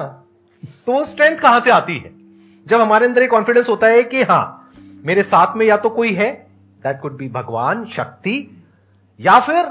तो 0.87 1.05
स्ट्रेंथ 1.05 1.38
कहाँ 1.38 1.61
से 1.61 1.71
आती 1.71 1.99
है? 1.99 2.15
जब 2.66 2.80
हमारे 2.80 3.06
अंदर 3.06 3.22
एक 3.22 3.30
कॉन्फिडेंस 3.30 3.68
होता 3.68 3.86
है 3.86 4.02
कि 4.02 4.22
हाँ, 4.22 4.70
मेरे 5.04 5.22
साथ 5.22 5.56
में 5.56 5.66
या 5.66 5.76
तो 5.76 5.88
कोई 5.90 6.12
है 6.14 6.32
दैट 6.82 7.00
कुड 7.00 7.16
बी 7.16 7.28
भगवान, 7.28 7.84
शक्ति, 7.86 8.64
या 9.20 9.38
फिर 9.40 9.70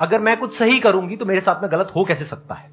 अगर 0.00 0.20
मैं 0.20 0.36
कुछ 0.36 0.58
सही 0.58 0.78
करूँगी 0.80 1.16
तो 1.16 1.24
मेरे 1.24 1.40
साथ 1.40 1.62
में 1.62 1.70
गलत 1.72 1.92
हो 1.96 2.04
कैसे 2.04 2.24
सकता 2.24 2.54
है? 2.54 2.70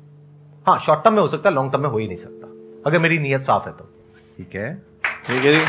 हाँ 0.67 0.79
शॉर्ट 0.85 1.03
टर्म 1.03 1.13
में 1.13 1.21
हो 1.21 1.27
सकता 1.27 1.49
है 1.49 1.55
लॉन्ग 1.55 1.71
टर्म 1.71 1.81
में 1.81 1.89
हो 1.89 1.97
ही 1.97 2.07
नहीं 2.07 2.17
सकता। 2.17 2.47
अगर 2.89 2.99
मेरी 2.99 3.17
नीयत 3.19 3.41
साफ़ 3.41 3.65
है 3.65 3.71
तो। 3.71 3.89
ठीक 4.37 4.55
है 4.55 4.73
ठीक 5.27 5.43
है 5.43 5.51
जी 5.51 5.59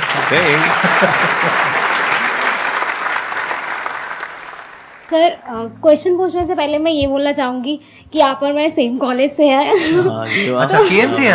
सर 5.08 5.36
क्वेश्चन 5.82 6.16
पूछने 6.16 6.44
से 6.46 6.54
पहले 6.54 6.78
मैं 6.78 6.90
ये 6.92 7.06
बोलना 7.06 7.32
चाहूँगी 7.32 7.78
कि 8.12 8.20
आप 8.20 8.40
और 8.42 8.52
मैं 8.52 8.68
सेम 8.70 8.96
कॉलेज 8.98 9.30
से 9.36 9.44
हैं। 9.44 9.70
अच्छा 9.70 10.82
केएमसी 10.88 11.24
है 11.24 11.32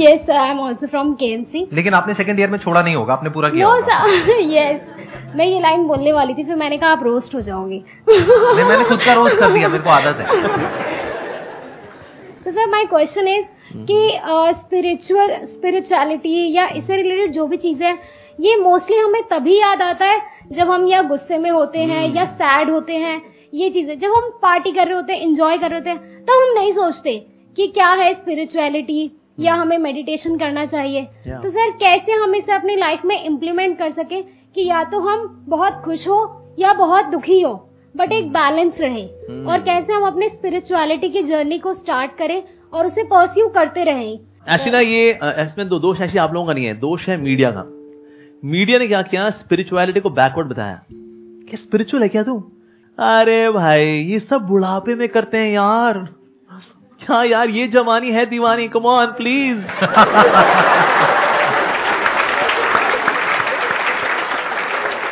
yes 0.00 0.20
sir 0.26 0.36
I 0.36 0.50
am 0.50 0.60
also 0.60 0.86
from 0.86 1.12
KMC 1.22 1.66
लेकिन 1.72 1.94
आपने 1.94 2.14
सेकंड 2.14 2.40
ईयर 2.40 2.50
में 2.50 2.58
छोड़ा 2.58 2.82
नहीं 2.82 2.94
होगा 2.94 3.12
आपने 3.14 3.30
पूरा 3.30 3.48
किया 3.48 3.68
नो 3.68 3.80
सर 3.88 4.40
यस 4.50 4.80
मैं 5.36 5.46
ये 5.46 5.60
लाइन 5.60 5.86
बोलने 5.86 6.12
वाली 6.12 6.34
थी 6.34 6.44
फिर 6.44 6.56
मैंने 6.56 6.76
कहा 6.78 6.90
आप 6.90 7.02
रोस्ट 7.04 7.34
हो 7.34 7.40
जाओगे। 7.40 7.82
मैंने 8.08 8.84
खुद 8.84 9.02
का 9.02 9.12
रोस्ट 9.12 9.38
कर 9.38 9.50
दिया 9.52 9.68
मेरे 9.68 9.82
को 9.84 9.90
आदत 9.90 10.18
है। 10.20 10.26
तो 12.44 12.50
सर 12.50 12.70
माय 12.70 12.84
क्वेश्चन 12.84 13.28
इज़ 13.28 13.44
कि 13.86 13.98
स्पिरिचुअल 14.58 15.30
स्पिरिचुअलिटी 15.44 16.52
या 16.52 16.66
इससे 16.76 16.96
रिलेटेड 16.96 17.32
जो 17.32 17.46
भी 17.46 17.56
चीज़ें 17.56 17.92
ये 18.38 18.56
मोस्टली 18.56 18.96
हमें 18.96 19.22
तभी 19.30 19.58
याद 19.58 19.82
आता 19.82 20.06
है 20.06 20.20
जब 20.52 20.70
हम 20.70 20.86
या 20.86 21.02
गुस्से 21.04 21.38
में 21.38 21.50
होते 21.50 21.78
हैं 21.80 22.14
या 22.14 22.24
सैड 22.32 22.70
होते 22.70 22.96
हैं 22.96 23.20
ये 23.54 23.68
चीज़ें। 23.70 23.98
जब 24.00 24.12
हम 24.12 24.28
पार्टी 24.42 24.72
कर 24.72 24.86
रहे 24.86 24.96
होते 24.96 25.12
हैं 25.12 25.20
इंजॉय 25.20 25.58
कर 25.58 25.70
रहे 25.70 25.78
होते 25.78 25.90
हैं 25.90 26.24
तब 26.24 26.42
हम 26.42 26.54
नहीं 26.54 26.72
सोचते 26.74 27.14
कि 27.58 27.66
क्या 27.68 27.88
है 27.90 28.12
स्पिरिचुअलिटी 28.14 29.10
या 29.38 29.54
हमें 29.54 29.76
मेडिटेशन 29.78 30.36
करना 30.38 30.64
चाहिए। 30.66 31.02
Yeah. 31.02 31.42
तो 31.42 31.50
सर 31.50 31.70
कैसे 31.78 32.12
हम 32.12 32.34
इसे 32.34 32.52
अपनी 32.52 32.76
लाइफ 32.76 33.04
में 33.04 33.22
इम्प्लीमेंट 33.22 33.78
कर 33.78 33.90
सके 33.92 34.20
कि 34.22 34.68
या 34.68 34.82
तो 34.84 35.00
हम 35.00 35.26
बहुत 35.48 35.80
खुश 35.84 36.06
हो 36.08 36.18
या 36.58 36.72
बहुत 36.74 37.06
दुखी 37.06 37.40
हो 37.40 37.52
बट 37.94 38.12
एक 38.12 38.28
बैलेंस 38.32 38.80
रहे। 38.80 39.04
और 39.44 39.60
कैसे 39.60 39.92
हम 39.92 40.06
अपने 40.06 40.28
स्पिरिचुअलिटी 40.28 41.08
की 41.08 41.22
जर्नी 41.22 41.58
को 41.58 41.74
स्टार्ट 41.74 42.16
करें 42.18 42.42
और 42.72 42.86
उसे 42.86 43.04
परस्यू 43.04 43.48
करते 43.48 43.84
रहें। 43.84 44.12
एक्चुअली 44.12 44.70
ना 44.70 44.80
ये 44.80 45.10
इसमें 45.44 45.68
दो 45.68 45.78
दोष 45.78 46.00
ऐसी 46.00 46.18
आप 46.18 46.34
लोगों 46.34 46.46
का 46.46 46.52
नहीं 46.52 46.64
है 46.64 46.74
दोष 46.80 47.08
है 47.08 47.16
मीडिया 47.16 47.50
का। 47.50 47.64
मीडिया 48.42 48.78
ने 48.78 48.86
क्या 48.86 49.00
किया? 49.02 49.28
स्पिरिचुअलिटी 49.30 50.00
को 50.00 50.10
बैकवर्ड 50.10 50.48
बताया। 50.48 50.80
क्या 51.48 51.56
स्पिरिचुअल 51.56 52.02
है 52.02 52.08
क्या 52.08 52.22
तू? 52.22 52.38
अरे 52.98 53.50
भाई, 53.50 53.84
ये 53.84 54.18
सब 54.20 54.42
बुढ़ापे 54.42 54.94
में 54.94 55.08
करते 55.08 55.38
हैं 55.38 55.50
यार। 55.52 55.98
क्या 57.00 57.22
यार, 57.22 57.48
ये 57.50 57.66
जवानी 57.68 58.10
है 58.10 58.24
दीवानी? 58.26 58.68
कम 58.68 58.86
ऑन 58.86 59.06
प्लीज़ 59.12 59.58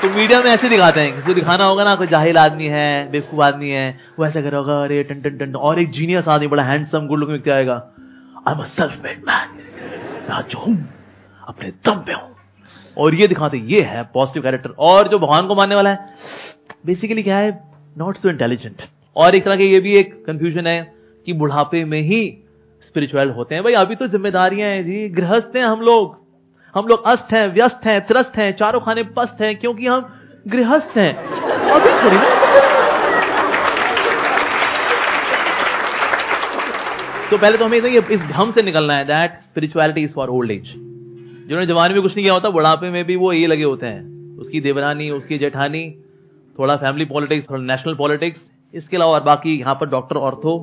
तो 0.02 0.08
मीडिया 0.10 0.40
में 0.42 0.50
ऐसे 0.50 0.68
दिखाते 0.68 1.00
हैं, 1.00 1.14
किसी 1.14 1.34
दिखाना 1.34 1.64
होगा 1.64 1.84
ना, 1.84 1.94
कोई 1.94 2.06
जाहिल 2.06 2.38
आदमी 2.38 2.66
है, 2.66 3.10
बेवकूफ़ 3.10 3.40
आदमी 3.42 3.70
है, 3.70 3.88
वो 4.18 4.26
ऐसा 4.26 4.40
करेगा 4.40 4.82
अरे, 4.84 5.02
टन 5.02 5.20
टन 5.20 5.36
टन, 5.38 5.54
और 5.56 5.78
एक 5.78 5.90
जीनियस 5.90 6.28
आदमी, 6.28 6.46
बड़ा 6.46 6.62
हैंडसम 6.62 7.06
गुड 7.06 7.18
लुकिंग 7.18 7.32
व्यक्ति 7.32 7.50
आएगा 7.50 7.82
I 8.48 8.54
am 8.54 8.62
self 8.72 9.02
made 9.04 9.24
man 9.28 9.48
मैं 10.28 10.42
जो 10.50 10.58
हूँ, 10.58 10.76
अपने 11.48 11.70
दम 11.86 12.04
पे 12.06 12.12
हूँ। 12.12 12.33
और 12.96 13.14
ये 13.14 13.26
दिखाते, 13.28 13.58
ये 13.58 13.80
है 13.82 14.02
पॉजिटिव 14.14 14.42
कैरेक्टर 14.42 14.74
और 14.78 15.08
जो 15.08 15.18
भगवान 15.18 15.46
को 15.46 15.54
मानने 15.54 15.74
वाला 15.74 15.90
है 15.90 16.16
बेसिकली 16.86 17.22
क्या 17.22 17.36
है 17.36 17.52
नॉट 17.98 18.16
सो 18.16 18.28
इंटेलिजेंट 18.28 18.82
और 19.16 19.34
एक 19.34 19.44
तरह 19.44 19.56
के 19.56 19.64
ये 19.64 19.80
भी 19.80 19.96
एक 19.96 20.14
कंफ्यूजन 20.26 20.66
है 20.66 20.92
कि 21.26 21.32
बुढ़ापे 21.32 21.84
में 21.84 22.00
ही 22.00 22.20
स्पिरिचुअल 22.82 23.30
होते 23.30 23.54
हैं। 23.54 23.64
भाई, 23.64 23.72
अभी 23.72 23.94
तो 23.94 24.06
जिम्मेदारियाँ 24.06 24.70
हैं 24.70 24.84
जी, 24.84 25.08
गृहस्थ 25.08 25.56
हैं 25.56 25.64
हम 25.64 25.80
लोग। 25.80 26.16
हम 26.74 26.86
लोग 26.86 27.04
अस्त 27.06 27.32
हैं, 27.32 27.46
व्यस्त 27.48 27.86
हैं, 27.86 28.00
त्रस्त 28.06 28.36
हैं, 28.36 28.50
चारों 28.56 28.80
खाने 28.80 29.02
पस्त 29.16 29.40
हैं, 29.40 29.56
क्योंकि 29.56 29.86
हम 29.86 30.08
गृहस्थ 30.48 30.96
हैं। 30.98 31.14
अभी 31.14 31.90
थोड़ी 32.02 32.16
ना। 32.16 32.32
तो 37.30 37.38
पहले 37.38 37.58
तो 37.58 37.64
हमें 37.64 37.78
इस 37.78 38.20
भ्रम 38.20 38.52
से 38.52 38.62
निकलना 38.62 38.96
है 38.96 39.04
that 39.04 39.40
spirituality 39.42 40.02
is 40.02 40.12
for 40.12 40.28
old 40.28 40.50
age 40.50 40.74
जिन्होंने 41.44 41.66
जवानी 41.66 41.94
में 41.94 42.02
कुछ 42.02 42.12
नहीं 42.12 42.24
किया 42.24 42.34
होता, 42.34 42.50
बुढ़ापे 42.50 42.90
में 42.90 43.04
भी 43.04 43.16
वो 43.16 43.32
ये 43.32 43.46
लगे 43.46 43.64
होते 43.64 43.86
हैं। 43.86 44.38
उसकी 44.38 44.60
देवरानी, 44.60 45.10
उसकी 45.10 45.38
जेठानी, 45.38 45.90
थोड़ा 46.58 46.76
फैमिली 46.76 47.04
पॉलिटिक्स 47.04 47.48
थोड़ा 47.50 47.62
नेशनल 47.64 47.94
पॉलिटिक्स 47.94 48.40
इसके 48.74 48.96
अलावा 48.96 49.12
और 49.12 49.22
बाकी 49.22 49.58
यहाँ 49.58 49.74
पर 49.74 49.88
डॉक्टर 49.88 50.16
ऑर्थो 50.18 50.58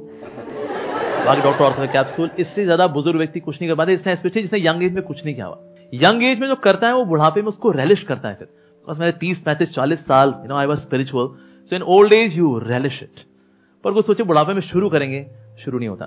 बाकी 1.26 1.42
डॉक्टर 1.42 1.64
ऑर्थो 1.64 1.88
कैप्सूल 1.94 2.30
इससे 2.40 2.64
ज़्यादा 2.64 2.88
बुज़ुर्ग 2.90 3.18
व्यक्ति 3.18 3.40
कुछ 3.40 3.56
नहीं 3.56 3.70
कर 3.70 3.76
पाते, 3.76 3.94
इसने 3.94 4.16
स्पेशली 4.16 4.42
जिसने 4.42 4.60
यंग 4.60 4.84
एज 4.84 4.94
में 4.94 5.04
कुछ 5.04 5.26
नहीं 5.26 5.36
किया 5.36 5.54
यंग 6.02 6.24
एज 6.24 6.40
में 6.40 6.48
जो 6.48 6.56
करता 6.58 6.88
है, 6.88 6.94
वो 6.94 7.06
बुढ़ापे 7.06 7.42
में 7.42 7.48
उसको 7.48 7.72
रेलिश 7.72 8.04
करता 8.04 8.30
है 8.30 8.36
फिर। 8.36 8.48
बस 8.88 9.00
मेरे 9.00 9.12
तीस, 9.20 9.40
पैंतीस, 9.40 9.74
चालीस 9.76 10.00
साल 10.02 10.30
you 10.34 10.48
know 10.50 10.56
I 10.56 10.66
was 10.66 10.80
spiritual 10.80 11.28
so 11.72 11.76
in 11.76 11.82
old 11.96 12.14
age 12.14 12.38
you 12.38 12.58
relish 12.60 13.02
it 13.04 13.26
पर 13.86 13.92
वो 13.92 14.02
सोचे 14.02 14.24
बुढ़ापे 14.24 14.54
में 14.54 14.62
शुरू 14.64 14.90
करेंगे, 14.90 15.26
शुरू 15.64 15.80
नहीं 15.80 15.90
होता। 15.90 16.06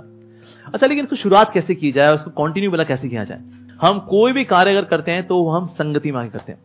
अच्छा 0.67 0.87
लेकिन 0.87 1.05
इसको 1.05 1.17
शुरुआत 1.17 1.53
कैसे 1.53 1.75
की 1.75 1.93
जाए 1.93 2.15
उसको 2.15 2.31
कंटिन्यू 2.43 2.71
वाला 2.71 2.85
कैसे 2.85 3.09
किया 3.09 3.25
जाए? 3.25 3.41
हम 3.81 3.99
कोई 4.01 4.33
भी 4.33 4.45
कार्य 4.45 4.71
अगर 4.71 4.85
करते 4.85 5.13
हैं 5.13 5.27
तो 5.27 5.49
हम 5.49 5.67
संगति 5.75 6.13
मांग 6.13 6.31
करते 6.31 6.53
हैं। 6.53 6.59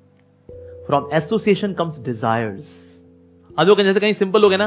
फ्रॉम 0.87 1.09
एसोसिएशन 1.13 1.73
कम्स 1.73 1.99
डिजायर्स 1.99 2.63
अब 3.57 3.67
लोग 3.67 3.81
जैसे 3.81 3.99
कहीं 3.99 4.13
सिंपल 4.13 4.41
लोग 4.41 4.51
है 4.51 4.57
ना, 4.57 4.65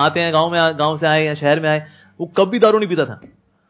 आते 0.00 0.20
हैं, 0.20 0.32
गाँव 0.32 0.50
में 0.50 0.78
गाँव 0.78 0.96
से 0.98 1.06
आए 1.06 1.24
या 1.24 1.34
शहर 1.34 1.60
में 1.60 1.68
आए, 1.68 1.86
वो 2.20 2.26
कभी 2.36 2.58
दारू 2.58 2.78
नहीं 2.78 2.88
पीता 2.88 3.04
था। 3.04 3.20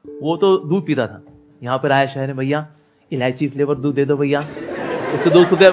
वो 0.04 0.36
तो 0.36 0.56
दूध 0.58 0.86
पीता 0.86 1.06
था। 1.06 1.22
यहाँ 1.62 1.78
पर 1.78 1.92
आया 1.92 2.06
शहर 2.06 2.26
में, 2.26 2.36
भैया, 2.36 2.66
इलायची 3.12 3.48
फ्लेवर 3.48 3.74
दूध 3.74 3.94
दे 3.94 4.04
दो 4.04 4.16
भैया। 4.16 4.40
उसके 4.40 5.30
दोस्त 5.30 5.52
होते 5.52 5.70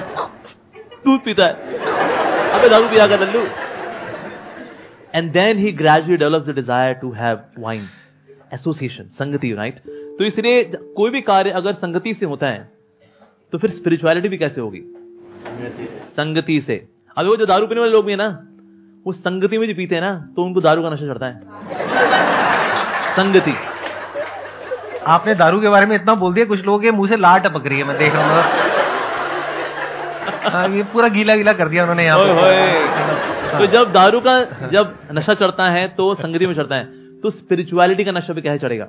दूध 1.04 1.20
पीता 1.24 1.46
है। 1.46 1.52
अबे, 2.50 2.68
दारू 2.68 2.88
पिया 2.88 3.06
कर 3.06 3.20
Lallu. 3.20 3.44
And 5.14 5.32
then 5.32 5.58
he 5.58 5.72
gradually 5.72 6.16
develops 6.16 6.48
the 6.48 6.54
desire 6.54 6.94
to 6.94 7.12
have 7.12 7.40
wine 7.58 7.86
association 8.54 9.04
संगति 9.18 9.52
राइट 9.52 9.80
तो 10.20 10.24
इसलिए 10.24 10.62
कोई 10.96 11.10
भी 11.10 11.20
कार्य 11.20 11.50
अगर 11.58 11.72
संगति 11.72 12.12
से 12.14 12.26
होता 12.26 12.46
है 12.46 12.68
तो 13.52 13.58
फिर 13.58 13.70
स्पिरिचुअलिटी 13.70 14.28
भी 14.28 14.38
कैसे 14.38 14.60
होगी? 14.60 14.80
संगति 16.16 16.60
से। 16.60 16.76
अब 17.16 17.26
वो 17.26 17.36
जो 17.36 17.46
दारू 17.46 17.66
पीने 17.66 17.80
वाले 17.80 17.92
लोग 17.92 18.04
भी 18.04 18.12
है 18.12 18.16
ना 18.18 18.26
वो 19.06 19.12
संगति 19.12 19.58
में 19.58 19.66
जो 19.68 19.74
पीते 19.74 19.94
हैं 19.94 20.02
ना 20.02 20.12
तो 20.36 20.44
उनको 20.44 20.60
दारू 20.60 20.82
का 20.82 20.90
नशा 20.90 21.06
चढ़ता 21.06 21.26
है। 21.26 21.40
संगति। 23.16 23.54
आपने 25.06 25.34
दारू 25.34 25.60
के 25.60 25.68
बारे 25.68 25.86
में 25.86 25.94
इतना 25.96 26.14
बोल 26.14 26.34
दिया 26.34 26.46
कुछ 26.46 26.64
लोगों 26.66 26.78
के 26.78 26.90
मुँह 26.90 27.08
से 27.08 27.16
लाट 27.16 27.46
टपक 27.46 27.66
रही 27.66 27.78
है 27.78 27.84
मैं 27.84 27.98
देख 27.98 28.14
रहा 28.14 28.24
हूँ। 28.34 28.42
हाँ, 30.52 30.68
ये 30.68 30.82
पूरा 30.82 31.08
गीला 31.08 31.36
गीला 31.36 31.52
कर 31.52 31.68
दिया 31.68 31.82
उन्होंने 31.82 32.04
यहाँ 32.04 32.18
होए। 32.18 33.58
तो 33.58 33.66
जब 33.66 33.92
दारू 33.92 34.20
का 34.20 34.40
जब 34.72 34.94
नशा 35.12 35.34
चढ़ता 35.34 35.70
है 35.70 35.88
तो 35.88 36.14
संगति 36.14 36.46
में 36.46 36.54
चढ़ता 36.54 36.74
है। 36.74 36.84
तो 37.20 37.30
स्पिरिचुअलिटी 37.30 38.04
का 38.04 38.12
नशा 38.12 38.32
भी 38.32 38.42
कैसे 38.42 38.58
चढ़ेगा? 38.58 38.86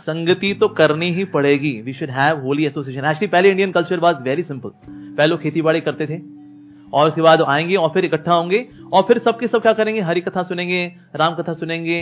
संगति 0.00 0.52
तो 0.54 0.68
करनी 0.68 1.10
ही 1.10 1.24
पड़ेगी. 1.24 1.70
We 1.82 1.92
should 1.92 2.10
have 2.10 2.40
holy 2.40 2.66
association 2.66 3.04
actually 3.04 3.26
पहले 3.26 3.50
Indian 3.50 3.72
culture 3.72 3.98
was 3.98 4.22
very 4.22 4.42
simple 4.42 4.70
पहले 5.16 5.36
खेती 5.36 5.62
बाड़ी 5.62 5.80
करते 5.80 6.06
थे, 6.06 6.20
और 6.92 7.08
उसके 7.08 7.22
बाद 7.22 7.42
आएँगे 7.42 7.76
और 7.76 7.88
फिर 7.88 8.04
इकट्ठा 8.04 8.34
होंगे, 8.34 8.66
और 8.92 9.02
फिर 9.02 9.18
सबके 9.18 9.46
सब 9.46 9.62
क्या 9.62 9.72
करेंगे? 9.72 10.00
हरि 10.00 10.20
कथा 10.20 10.42
सुनेंगे, 10.42 10.84
राम 11.16 11.34
कथा 11.34 11.52
सुनेंगे, 11.52 12.00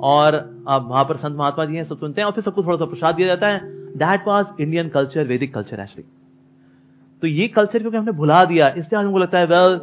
और 0.00 0.34
अब 0.68 0.88
वहाँ 0.90 1.04
पर 1.04 1.16
संत 1.16 1.36
महात्मा 1.38 1.64
जी 1.64 1.76
हैं, 1.76 1.84
सब 1.84 1.98
सुनते 1.98 2.20
हैं, 2.20 2.26
और 2.26 2.32
फिर 2.32 2.44
सबको 2.44 2.62
थोड़ा 2.62 2.76
सा 2.76 2.84
प्रसाद 2.84 3.14
दिया 3.14 3.26
जाता 3.26 3.48
है. 3.48 3.60
That 3.96 4.26
was 4.28 4.46
Indian 4.60 4.88
culture 4.88 5.26
Vedic 5.26 5.54
culture 5.54 5.80
actually 5.80 6.08
तो 7.22 7.26
ये 7.26 7.48
कल्चर 7.48 7.78
क्योंकि 7.78 7.96
हमने 7.96 8.12
भुला 8.12 8.44
दिया. 8.44 8.68
इसलिए 8.68 9.00
हमको 9.00 9.18
लगता 9.18 9.38
है 9.38 9.46
वेल 9.46 9.80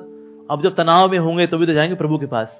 अब 0.51 0.61
जब 0.63 0.75
तनाव 0.75 1.11
में 1.11 1.17
होंगे 1.19 1.47
तो 1.47 1.57
भी 1.57 1.65
तो 1.65 1.73
जाएँगे 1.73 1.95
प्रभु 1.95 2.17
के 2.17 2.25
पास. 2.25 2.57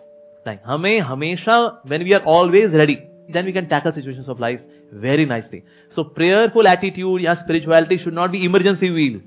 हमें 0.66 1.00
हमेशा 1.00 1.58
when 1.88 2.04
we 2.04 2.14
are 2.14 2.22
always 2.28 2.76
ready 2.76 2.98
then 3.34 3.46
we 3.46 3.54
can 3.54 3.70
tackle 3.70 3.94
situations 3.94 4.30
of 4.30 4.40
life 4.40 4.60
very 5.06 5.26
nicely. 5.26 5.64
So 5.98 6.04
prayerful 6.04 6.68
attitude 6.68 7.22
या 7.22 7.36
spirituality 7.44 7.98
should 7.98 8.14
not 8.14 8.32
be 8.32 8.44
emergency 8.46 8.92
wheel. 8.92 9.20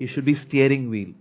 It 0.00 0.08
should 0.08 0.24
be 0.24 0.34
steering 0.34 0.90
wheel. 0.90 1.14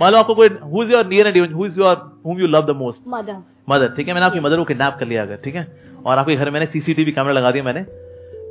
मान 0.00 0.12
लो 0.12 0.18
आपको 0.18 0.34
कोई 0.34 0.48
who 0.48 0.82
is 0.82 0.90
your 0.90 1.04
near 1.04 1.26
and 1.26 1.34
dear, 1.34 1.46
who 1.46 1.64
is 1.64 1.76
your 1.76 1.94
whom 2.24 2.38
you 2.38 2.48
love 2.48 2.66
the 2.66 2.74
most? 2.74 3.00
Mother 3.08 3.42
mother 3.70 3.94
ठीक 3.96 4.08
है 4.08 4.14
मैंने 4.14 4.26
आपकी 4.26 4.40
mother 4.40 4.56
को 4.56 4.64
किडनैप 4.64 4.96
कर 5.00 5.06
लिया 5.06 5.22
अगर 5.22 5.36
ठीक 5.44 5.54
है 5.54 5.66
और 6.06 6.18
आपके 6.18 6.36
घर 6.36 6.50
मैंने 6.50 6.66
सीसीटीवी 6.66 7.12
कैमरा 7.12 7.32
लगा 7.32 7.50
दिया 7.50 7.64
मैंने 7.64 7.84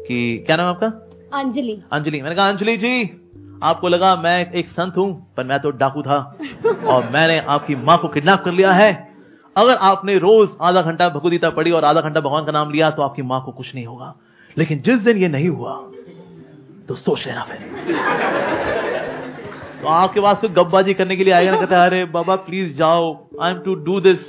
कि 0.08 0.44
क्या 0.46 0.58
नाम 0.58 0.66
है 0.68 0.74
आपका 0.74 1.40
अंजलि 1.40 1.82
अंजलि 1.94 2.22
मैंने 2.22 2.36
कहा 2.36 2.50
अंजलि 2.50 2.78
जी 2.78 2.94
आपको 3.64 3.88
लगा 3.88 4.16
मैं 4.16 4.52
एक 4.52 4.68
संत 4.70 4.98
हूँ 4.98 5.34
पर 5.38 5.44
मैं 5.44 5.60
तो 5.60 5.72
डाकू 5.72 6.02
था 6.02 6.18
और 6.88 7.10
मैंने 7.12 7.40
आपकी 7.56 7.76
माँ 7.76 7.98
को 8.02 8.08
किडनैप 8.08 8.42
कर 8.46 8.52
लिया 8.52 8.72
है 8.72 9.07
अगर 9.58 9.76
आपने 9.76 10.18
रोज 10.18 10.50
आधा 10.62 10.82
घंटा 10.82 11.10
भगवदगीता 11.10 11.50
पढ़ी 11.50 11.72
और 11.72 11.86
आधा 11.86 12.02
घंटा 12.02 12.20
भगवान 12.20 12.46
का 12.46 12.52
नाम 12.52 12.72
लिया 12.72 12.90
तो 12.90 13.02
आपकी 13.02 13.22
माँ 13.22 13.44
को 13.46 13.52
कुछ 13.52 13.76
नहीं 13.76 13.86
होगा। 13.86 14.16
लेकिन 14.58 14.80
जिस 14.80 14.98
दिन 14.98 15.18
ये 15.18 15.28
नहीं 15.28 15.50
हुआ 15.50 15.74
तो 16.88 16.96
सोच 16.96 17.28
लेना 17.28 17.42
फिर। 17.42 17.58
तो 19.82 19.88
आपके 19.88 20.20
पास 20.20 20.40
कोई 20.40 20.50
गपबाजी 20.50 20.94
करने 20.94 21.16
के 21.16 21.24
लिए 21.24 21.34
आएगा 21.34 21.52
ना 21.52 21.58
कहता 21.58 21.82
है 21.82 21.88
अरे 21.88 22.06
बाबा 22.06 22.36
प्लीज़ 22.36 22.78
जाओ। 22.78 23.28
I 23.42 23.52
am 23.52 23.60
to 23.60 23.76
do 23.76 24.00
this 24.00 24.20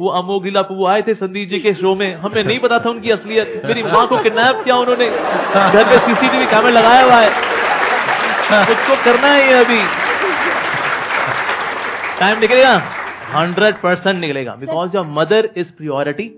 वो 0.00 0.40
लीला 0.44 0.60
वो 0.60 0.86
आए 0.86 1.02
थे 1.02 1.14
संदीप 1.14 1.48
जी 1.48 1.58
के 1.58 1.74
शो 1.74 1.94
में। 1.94 2.14
हमें 2.14 2.44
नहीं 2.44 2.58
पता 2.58 2.78
था 2.78 2.90
उनकी 2.90 3.10
असलियत। 3.10 3.62
मेरी 3.64 3.82
माँ 3.82 4.06
को 4.06 4.18
किडनैप 4.18 4.64
किया 4.64 4.76
उन्होंने। 4.76 5.08
घर 5.08 5.84
पे 5.84 5.98
सीसीटीवी 5.98 6.46
कैमरा 6.46 6.70
लगाया 6.70 7.04
हुआ 7.04 7.20
है। 7.20 7.30
उसको 8.72 9.04
करना 9.04 9.28
है 9.28 9.46
ये 9.46 9.52
अभी। 9.52 9.82
टाइम 12.20 12.38
निकलेगा। 12.38 13.01
हंड्रेड 13.34 13.74
परसेंट 13.82 14.20
निकलेगा। 14.20 14.54
Because 14.56 14.96
your 14.96 15.06
mother 15.10 15.48
is 15.56 15.70
priority 15.76 16.30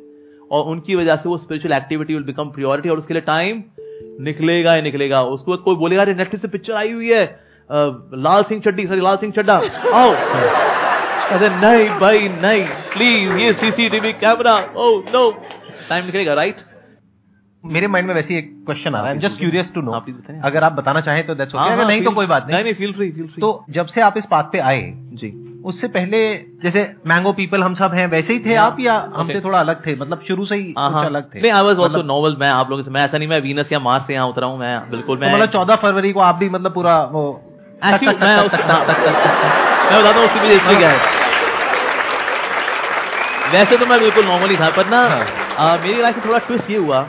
और 0.50 0.64
उनकी 0.70 0.94
वजह 0.94 1.16
से 1.16 1.28
वो 1.28 1.36
spiritual 1.38 1.74
activity 1.74 2.14
will 2.14 2.24
become 2.24 2.50
priority 2.50 2.88
और 2.88 2.98
उसके 2.98 3.14
लिए 3.14 3.22
टाइम 3.22 3.62
निकलेगा 4.20 4.74
ही 4.74 4.82
निकलेगा। 4.82 5.22
उसके 5.30 5.50
बाद 5.50 5.60
कोई 5.64 5.76
बोलेगा 5.76 6.02
अरे 6.02 6.14
नेटफ्लिक्स 6.14 6.42
से 6.42 6.48
पिक्चर 6.48 6.74
आई 6.74 6.92
हुई 6.92 7.10
है। 7.10 7.24
लाल 7.70 8.42
सिंह 8.42 8.60
चड्डी 8.60 8.86
सॉरी 8.86 9.00
लाल 9.00 9.16
सिंह 9.16 9.32
चड्डा 9.32 9.54
आओ। 9.94 10.10
अरे 11.30 11.48
नहीं 11.50 11.88
भाई 12.00 12.28
नहीं। 12.30 12.64
प्लीज़ 12.92 13.36
ये 13.38 13.52
CCTV 13.54 14.12
camera 14.14 14.54
oh 14.76 14.90
no 15.08 15.30
time 15.88 16.04
निकलेगा 16.04 16.34
राइट 16.34 16.56
मेरे 17.64 17.86
माइंड 17.86 18.08
में 18.08 18.14
वैसे 18.14 18.36
एक 18.38 18.52
क्वेश्चन 18.66 18.94
आ 18.94 19.00
रहा 19.00 19.10
है। 19.10 19.18
जस्ट 19.18 19.38
क्यूरियस 19.38 19.72
टू 19.74 19.80
नो 19.80 19.92
हाँ, 19.92 20.04
please 20.04 20.18
बताइए। 20.18 20.40
अगर 20.44 20.64
आप 20.64 20.72
बताना 20.72 21.00
चाहें 21.00 21.26
तो 21.26 21.34
दैट्स 21.34 21.54
ओके 21.54 21.72
अगर 21.72 21.86
नहीं 21.86 22.02
तो 22.04 22.10
कोई 22.10 22.26
बात 22.26 22.46
नहीं। 22.50 22.62
नहीं 22.62 22.74
फील 22.74 22.92
फ्री 22.92 23.10
फील 23.12 23.26
फ्री 23.26 23.40
तो 23.40 23.64
जब 23.70 23.86
से 23.86 24.00
आप 24.00 24.14
इस 24.18 24.26
बात 24.30 24.50
पे 24.52 24.58
आए 24.60 24.82
जी। 25.14 25.30
उससे 25.64 25.88
पहले 25.88 26.18
जैसे 26.62 26.90
मैंगो 27.06 27.32
पीपल 27.32 27.62
हम 27.62 27.74
सब 27.74 27.92
हैं 27.94 28.06
वैसे 28.06 28.32
ही 28.32 28.38
थे 28.46 28.54
आप 28.54 28.76
या 28.80 28.94
हमसे 29.14 29.40
थोड़ा 29.40 29.58
अलग 29.58 29.86
थे? 29.86 29.94
मतलब 29.96 30.22
शुरू 30.28 30.44
से 30.44 30.56
ही 30.56 30.74
अलग 30.78 31.34
थे। 31.34 31.50
आई 31.50 31.62
वाज 31.62 31.80
आल्सो 31.80 32.02
नॉवल 32.02 32.36
मैं 32.40 32.48
आप 32.50 32.70
लोगों 32.70 32.82
से 32.82 32.90
मैं 32.90 33.04
ऐसा 33.04 33.18
नहीं 33.18 33.28
मैं 33.28 33.40
वीनस 33.40 33.72
या 33.72 33.78
मार्स 33.80 34.06
से 34.06 34.14
यहाँ 34.14 34.26
उतरा 34.28 34.46
हूँ 34.46 34.58
मैं 34.58 34.90
बिल्कुल 34.90 35.16
तो 35.16 35.20
मैं 35.20 35.32
मतलब 35.34 35.48
चौदह 35.50 35.76
फरवरी 35.76 36.12
को 36.12 36.20
आप 36.20 36.34
भी 36.34 36.48
मतलब 36.48 36.74
पूरा 36.74 37.02
वो 37.12 37.42
मैं 37.84 37.92
बताता 37.92 38.42
हूँ 40.12 40.24
उसकी 40.24 40.40
मुझे 40.40 40.76
क्या 40.76 40.90
है। 40.90 40.98
वैसे 43.52 43.76
तो 43.76 43.86
मैं 43.86 43.98
बिल्कुल 44.00 44.24
नॉर्मल 44.24 44.50
ही 44.50 44.56
था 44.56 44.70
पर 44.76 44.86
ना 44.86 45.00
हाँ। 45.08 45.26
आ, 45.58 45.76
मेरी 45.82 46.02
लाइफ 46.02 46.16
में 46.16 46.26
थोड़ा 46.26 46.38
ट्विस्ट 46.38 46.70
ये 46.70 46.76
हुआ 46.76 47.02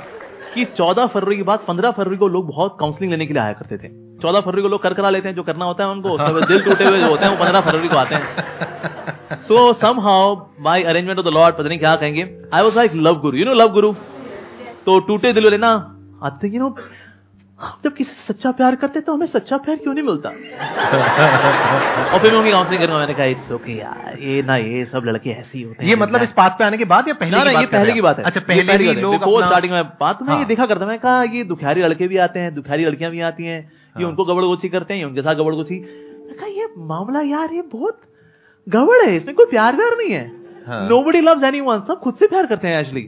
कि 0.53 0.65
14 0.77 1.07
फरवरी 1.07 1.37
के 1.37 1.43
बाद 1.43 1.59
15 1.67 1.91
फरवरी 1.91 2.17
को 2.17 2.27
लोग 2.27 2.47
बहुत 2.47 2.77
काउंसलिंग 2.79 3.11
लेने 3.11 3.25
के 3.25 3.33
लिए 3.33 3.43
आया 3.43 3.53
करते 3.53 3.77
थे। 3.77 4.04
14 4.25 4.41
फरवरी 4.41 4.61
को 4.61 4.67
लोग 4.67 4.83
कर 4.83 4.93
करा 4.93 5.09
लेते 5.09 5.29
हैं 5.29 5.35
जो 5.35 5.43
करना 5.43 5.65
होता 5.65 5.83
है 5.83 5.89
उनको। 5.89 6.17
दिल 6.45 6.61
टूटे 6.61 6.85
हुए 6.85 6.99
जो 6.99 7.09
होते 7.09 7.25
हैं 7.25 7.31
वो 7.31 7.37
15 7.45 7.61
फरवरी 7.61 7.87
को 7.87 7.97
आते 7.97 8.15
हैं। 8.15 9.39
So 9.47 9.71
somehow 9.99 10.35
my 10.59 10.83
arrangement 10.83 11.19
of 11.19 11.25
the 11.25 11.29
lord 11.29 11.55
पता 11.55 11.67
नहीं 11.67 11.79
क्या 11.79 11.95
कहेंगे। 11.95 12.27
I 12.53 12.63
was 12.63 12.75
like 12.75 12.91
love 12.95 13.19
guru 13.21 13.37
you 13.37 13.45
know 13.45 13.53
love 13.53 13.71
guru 13.71 13.93
तो 14.85 14.99
टूटे 14.99 15.33
दिल 15.33 15.43
वाले 15.43 15.57
ना 15.57 15.73
आते 16.23 16.47
यू 16.47 16.59
नो 16.59 16.75
हम 17.59 17.75
जब 17.83 17.93
किसी 17.93 18.11
से 18.11 18.33
सच्चा 18.33 18.51
प्यार 18.51 18.75
करते 18.75 19.01
तो 19.01 19.13
हमें 19.13 19.27
सच्चा 19.27 19.57
प्यार 19.57 19.77
क्यों 19.77 19.93
नहीं 19.93 20.03
मिलता? 20.03 20.29
और 22.13 22.19
फिर 22.19 22.31
मैं 22.31 22.39
उनकी 22.39 22.51
काउंसलिंग 22.51 22.81
करूँगा 22.81 22.99
मैंने 22.99 23.13
कहा 23.13 23.25
इट्स 23.25 23.51
ओके 23.51 23.71
यार 23.71 24.17
ये 24.21 24.41
ना 24.41 24.55
ये 24.55 24.83
सब 24.85 25.03
लड़के 25.05 25.29
ऐसे 25.29 25.57
ही 25.57 25.63
होते 25.63 25.83
हैं 25.83 25.89
ये 25.89 25.95
मतलब 25.95 26.21
इस 26.21 26.33
बात 26.37 26.55
पे 26.59 26.63
आने 26.63 26.77
के 26.77 26.85
बाद 26.85 27.07
या 27.07 27.13
पहले 27.13 27.37
ना 27.37 27.43
ना 27.43 27.51
बात 27.51 27.61
ये 27.61 27.67
पहले 27.67 27.93
की 27.93 28.01
बात 28.01 28.19
है। 28.19 28.23
अच्छा 28.23 28.39
पहले 28.39 28.73
ही। 28.73 28.93
लोग 28.93 29.15
starting 29.15 29.71
में 29.71 29.83
बात 29.99 30.21
मैं 30.21 30.33
ये 30.33 30.39
हाँ। 30.39 30.45
देखा 30.45 30.65
करता 30.65 30.85
मैं 30.85 30.99
कहा 30.99 31.23
ये 31.23 31.43
दुखियारी 31.43 31.81
लड़के 31.81 32.07
भी 32.07 32.17
आते 32.17 32.39
हैं 32.39 32.55
दुखियारी 32.55 32.85
लड़कियाँ 32.85 33.11
भी 33.11 33.21
आती 33.21 33.45
हैं। 33.45 33.71
ये 33.95 34.03
हाँ। 34.03 34.09
उनको 34.09 34.23
गबड़गोची 34.25 34.69
करते 34.69 34.93
हैं 34.93 34.99
ये 35.01 35.05
उनके 35.05 35.21
साथ 35.21 35.35
गबड़गोची 35.35 35.77
कहा 35.79 36.47
ये 36.47 36.67
मामला 36.87 37.21
यार 37.21 37.53
ये 37.53 37.61
बहुत 37.73 37.99
गड़बड़ 38.67 38.97
है 39.05 39.15
इसमें 39.17 39.35
कोई 39.35 39.45
प्यार 39.45 39.75
व्यार 39.75 39.95
नहीं 39.97 40.11
है। 40.11 40.87
नो 40.89 41.01
बडी 41.03 41.19
लव्स 41.21 41.43
एनी 41.43 41.61
वन 41.61 41.81
सब 41.87 41.99
खुद 41.99 42.15
से 42.19 42.27
प्यार 42.27 42.45
करते 42.45 42.67
हैं 42.67 42.79
एक्चुअली 42.79 43.03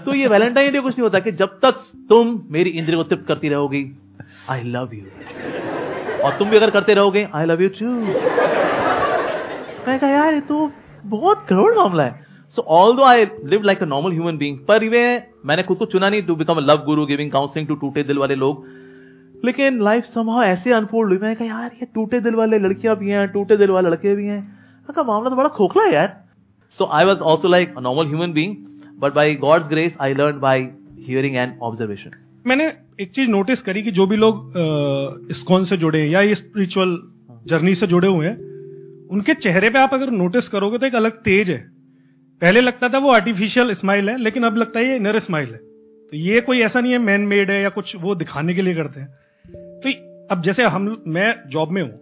तो 0.04 0.14
ये 0.14 0.26
वैलेंटाइन 0.28 0.72
डे 0.72 0.80
कुछ 0.80 0.92
नहीं 0.92 1.02
होता 1.02 1.18
कि 1.20 1.32
जब 1.40 1.58
तक 1.62 1.82
तुम 2.08 2.40
मेरी 2.50 2.70
इंद्रिय 2.70 2.96
को 2.96 3.02
तृप्त 3.04 3.26
करती 3.28 3.48
रहोगी 3.48 3.84
आई 4.50 4.62
लव 4.66 4.94
यू 4.94 5.02
और 6.24 6.36
तुम 6.38 6.50
भी 6.50 6.56
अगर 6.56 6.70
करते 6.70 6.94
रहोगे 6.94 7.26
आई 7.34 7.46
लव 7.46 7.62
यू 7.62 7.68
टू 7.78 7.86
मैं 9.86 9.98
कहा 9.98 10.10
यार 10.10 10.34
ये 10.34 10.40
तो 10.40 10.70
बहुत 11.06 11.46
गड़बड़ 11.50 11.74
मामला 11.76 12.04
है। 12.04 12.20
So 12.56 12.62
although 12.96 13.02
I 13.04 13.24
live 13.44 13.62
like 13.62 13.82
a 13.82 13.86
normal 13.86 14.12
human 14.12 14.36
being 14.38 14.58
पर 14.66 14.84
ये 14.84 15.02
मैंने 15.46 15.62
खुद 15.62 15.78
को 15.78 15.86
चुना 15.86 16.08
नहीं 16.08 16.22
to 16.22 16.34
become 16.36 16.58
love 16.60 16.84
guru 16.84 17.06
giving 17.06 17.30
counselling 17.32 17.68
to 17.68 17.74
टूटे 17.74 18.02
दिल 18.02 18.18
वाले 18.18 18.34
लोग। 18.34 18.64
लेकिन 19.44 19.80
लाइफ 19.82 20.04
समाव 20.04 20.42
ऐसे 20.42 20.72
अनफोल्ड 20.72 21.08
हुई। 21.08 21.18
मैं 21.18 21.34
कहा, 21.36 21.46
यार, 21.46 21.70
ये 21.74 21.86
टूटे 21.94 22.20
दिल 22.20 22.34
वाले 22.34 22.58
लड़कियाँ 22.58 22.96
भी 22.96 23.10
हैं, 23.10 23.26
टूटे 23.28 23.56
दिल 23.56 23.70
वाले 23.70 23.90
लड़के 23.90 24.14
भी 24.14 24.26
हैं। 24.26 24.40
मैं 24.40 24.94
कहा, 24.94 25.04
मामला 25.04 25.30
तो 25.30 25.36
बड़ा 25.36 25.48
खोखला 25.50 25.84
है 25.84 25.94
यार. 25.94 26.16
So 26.78 26.88
I 26.92 27.04
was 27.04 27.18
also 27.20 27.48
like 27.48 27.74
normal 27.78 28.06
human 28.08 28.32
being 28.32 28.56
but 29.00 29.14
by 29.14 29.34
God's 29.36 29.66
grace 29.68 29.96
I 30.00 30.14
learn 30.14 30.38
by 30.40 30.68
hearing 30.98 31.36
and 31.36 31.58
observation 31.62 32.10
मैंने 32.46 32.72
एक 33.00 33.10
चीज़ 33.10 33.28
नोटिस 33.30 33.62
करी 33.62 33.82
कि 33.82 33.90
जो 33.90 34.06
भी 34.06 34.16
लोग 34.16 34.54
इस्कॉन 35.30 35.64
से 35.64 35.76
जुड़े 35.76 36.00
हैं 36.00 36.08
या 36.08 36.20
ये 36.20 36.34
स्पिरिचुअल 36.34 36.96
जर्नी 37.46 37.74
से 37.74 37.86
जुड़े 37.86 38.08
हुए 38.08 38.26
हैं, 38.26 38.36
उनके 39.08 39.34
चेहरे 39.34 39.70
पे 39.70 39.78
आप 39.78 39.94
अगर 39.94 40.10
नोटिस 40.12 40.48
करोगे 40.48 40.78
तो 40.78 40.86
एक 40.86 40.94
अलग 40.94 41.16
तेज 41.22 41.50
है। 41.50 41.58
पहले 42.42 42.60
लगता 42.60 42.88
था 42.88 42.98
वो 42.98 43.12
आर्टिफिशियल 43.12 43.72
स्माइल 43.72 44.08
है, 44.08 44.16
लेकिन 44.18 44.44
अब 44.44 44.56
लगता 44.56 44.78
है 44.78 44.88
ये 44.88 44.96
इनर 44.96 45.18
स्माइल 45.18 45.48
है। 45.48 45.58
तो 45.58 46.16
ये 46.16 46.40
कोई 46.40 46.60
ऐसा 46.60 46.80
नहीं 46.80 46.92
है 46.92 46.98
मैन 47.00 47.20
मेड 47.26 47.50
है 47.50 47.60
या 47.62 47.68
कुछ 47.70 47.94
वो 47.96 48.14
दिखाने 48.14 48.54
के 48.54 48.62
लिए 48.62 48.74
करते 48.74 49.00
हैं। 49.00 49.08
अब 50.30 50.42
जैसे 50.42 50.62
हम, 50.62 51.02
मैं 51.06 51.34
जॉब 51.48 51.70
में 51.70 51.82
हूँ 51.82 51.98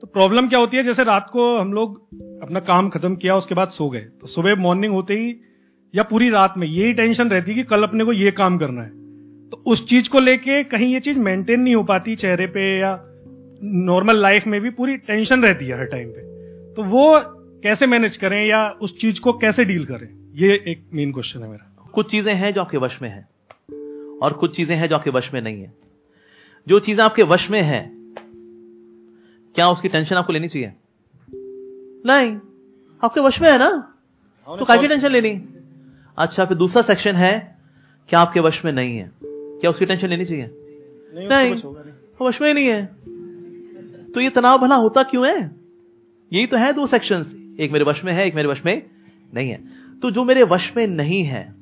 तो 0.00 0.06
प्रॉब्लम 0.06 0.48
क्या 0.48 0.58
होती 0.58 0.76
है? 0.76 0.82
जैसे 0.82 1.04
रात 1.04 1.30
को 1.32 1.58
हम 1.58 1.72
लोग 1.72 2.08
अपना 2.42 2.60
काम 2.60 2.88
खत्म 2.88 3.16
किया, 3.16 3.36
उसके 3.36 3.54
बाद 3.54 3.68
सो 3.68 3.88
गए। 3.90 4.00
तो 4.00 4.26
सुबह 4.26 4.54
मॉर्निंग 4.54 4.92
होते 4.92 5.14
ही 5.14 5.36
या 5.94 6.02
पूरी 6.02 6.30
रात 6.30 6.54
में 6.56 6.66
यही 6.66 6.92
टेंशन 6.92 7.28
रहती 7.28 7.50
है 7.50 7.56
कि 7.56 7.62
कल 7.62 7.82
अपने 7.82 8.04
को 8.04 8.12
ये 8.12 8.30
काम 8.30 8.58
करना 8.58 8.82
है। 8.82 8.90
तो 9.50 9.62
उस 9.66 9.88
चीज़ 9.88 10.08
को 10.10 10.20
लेके 10.20 10.62
कहीं 10.64 10.92
ये 10.94 11.00
चीज़ 11.00 11.18
मेंटेन 11.18 11.60
नहीं 11.60 11.74
हो 11.74 11.82
पाती 11.82 12.16
चेहरे 12.16 12.46
पे 12.46 12.80
या 12.80 13.00
नॉर्मल 13.62 14.16
लाइफ 14.16 14.46
में 14.46 14.60
भी 14.60 14.70
पूरी 14.70 14.96
टेंशन 14.96 15.42
रहती 15.42 15.66
है 15.66 15.78
हर 15.78 15.84
टाइम 15.84 16.08
पे। 16.08 16.20
तो 16.74 16.82
वो 16.82 17.20
कैसे 17.62 17.86
मैनेज 17.86 18.16
करें 18.16 18.46
या 18.46 18.70
उस 18.70 19.00
चीज़ 19.00 19.20
को 19.20 19.32
कैसे 19.32 19.64
डील 19.64 19.84
करें? 19.84 20.08
ये 20.34 20.64
एक 20.68 20.84
मेन 20.94 21.12
क्वेश्चन 21.12 21.42
है 21.42 21.48
मेरा। 21.48 21.90
कुछ 21.94 22.10
चीज़ें 22.10 22.34
हैं 22.34 22.54
जो 22.54 22.60
आपके 22.60 22.78
वश 22.78 22.98
में 23.02 23.08
है 23.08 23.28
और 24.22 24.32
कुछ 24.32 24.56
चीज़ें 24.56 24.76
हैं 24.76 24.88
जो 24.88 24.94
आपके 24.94 25.10
वश 25.10 25.30
में 25.34 25.40
नहीं 25.40 25.62
है। 25.62 25.87
जो 26.66 26.78
चीज़ें 26.78 27.04
आपके 27.04 27.22
वश 27.22 27.50
में 27.50 27.62
है 27.62 27.80
क्या 29.54 29.68
उसकी 29.68 29.88
टेंशन 29.88 30.16
आपको 30.16 30.32
लेनी 30.32 30.48
चाहिए? 30.48 30.72
नहीं। 32.06 32.36
आपके 33.04 33.20
वश 33.20 33.40
में 33.40 33.50
है 33.50 33.58
ना? 33.58 33.70
तो 34.48 34.64
काफ़ी 34.64 34.88
टेंशन 34.88 35.10
लेनी। 35.12 35.30
अच्छा 36.18 36.44
फिर 36.44 36.56
दूसरा 36.56 36.82
सेक्शन 36.82 37.16
है 37.16 37.58
क्या 38.08 38.20
आपके 38.20 38.40
वश 38.40 38.64
में 38.64 38.72
नहीं 38.72 38.96
है? 38.98 39.10
क्या 39.24 39.70
उसकी 39.70 39.86
टेंशन 39.86 40.08
लेनी 40.08 40.24
चाहिए? 40.24 40.50
नहीं, 41.14 41.28
नहीं। 41.28 41.50
नहीं। 41.50 42.28
वश 42.28 42.40
में 42.40 42.48
ही 42.48 42.54
नहीं 42.54 42.66
है। 42.66 42.84
तो 44.12 44.20
ये 44.20 44.30
तनाव 44.30 44.58
भला 44.58 44.74
होता 44.74 45.02
क्यों 45.02 45.26
है? 45.28 45.50
यही 46.32 46.46
तो 46.46 46.56
है 46.56 46.72
दो 46.72 46.86
सेक्शंस 46.86 47.34
एक 47.60 47.72
मेरे 47.72 47.84
वश 47.84 48.04
में 48.04 48.12
है 48.12 48.26
एक 48.26 48.34
मेरे 48.34 48.48
वश 48.48 48.62
में 48.66 48.82
नहीं 49.34 49.50
है। 49.50 49.60
तो 50.02 50.10
जो 50.10 50.24
मेरे 50.24 50.42
वश 50.42 50.72
में 50.76 50.86
नहीं 50.86 51.22
है 51.24 51.54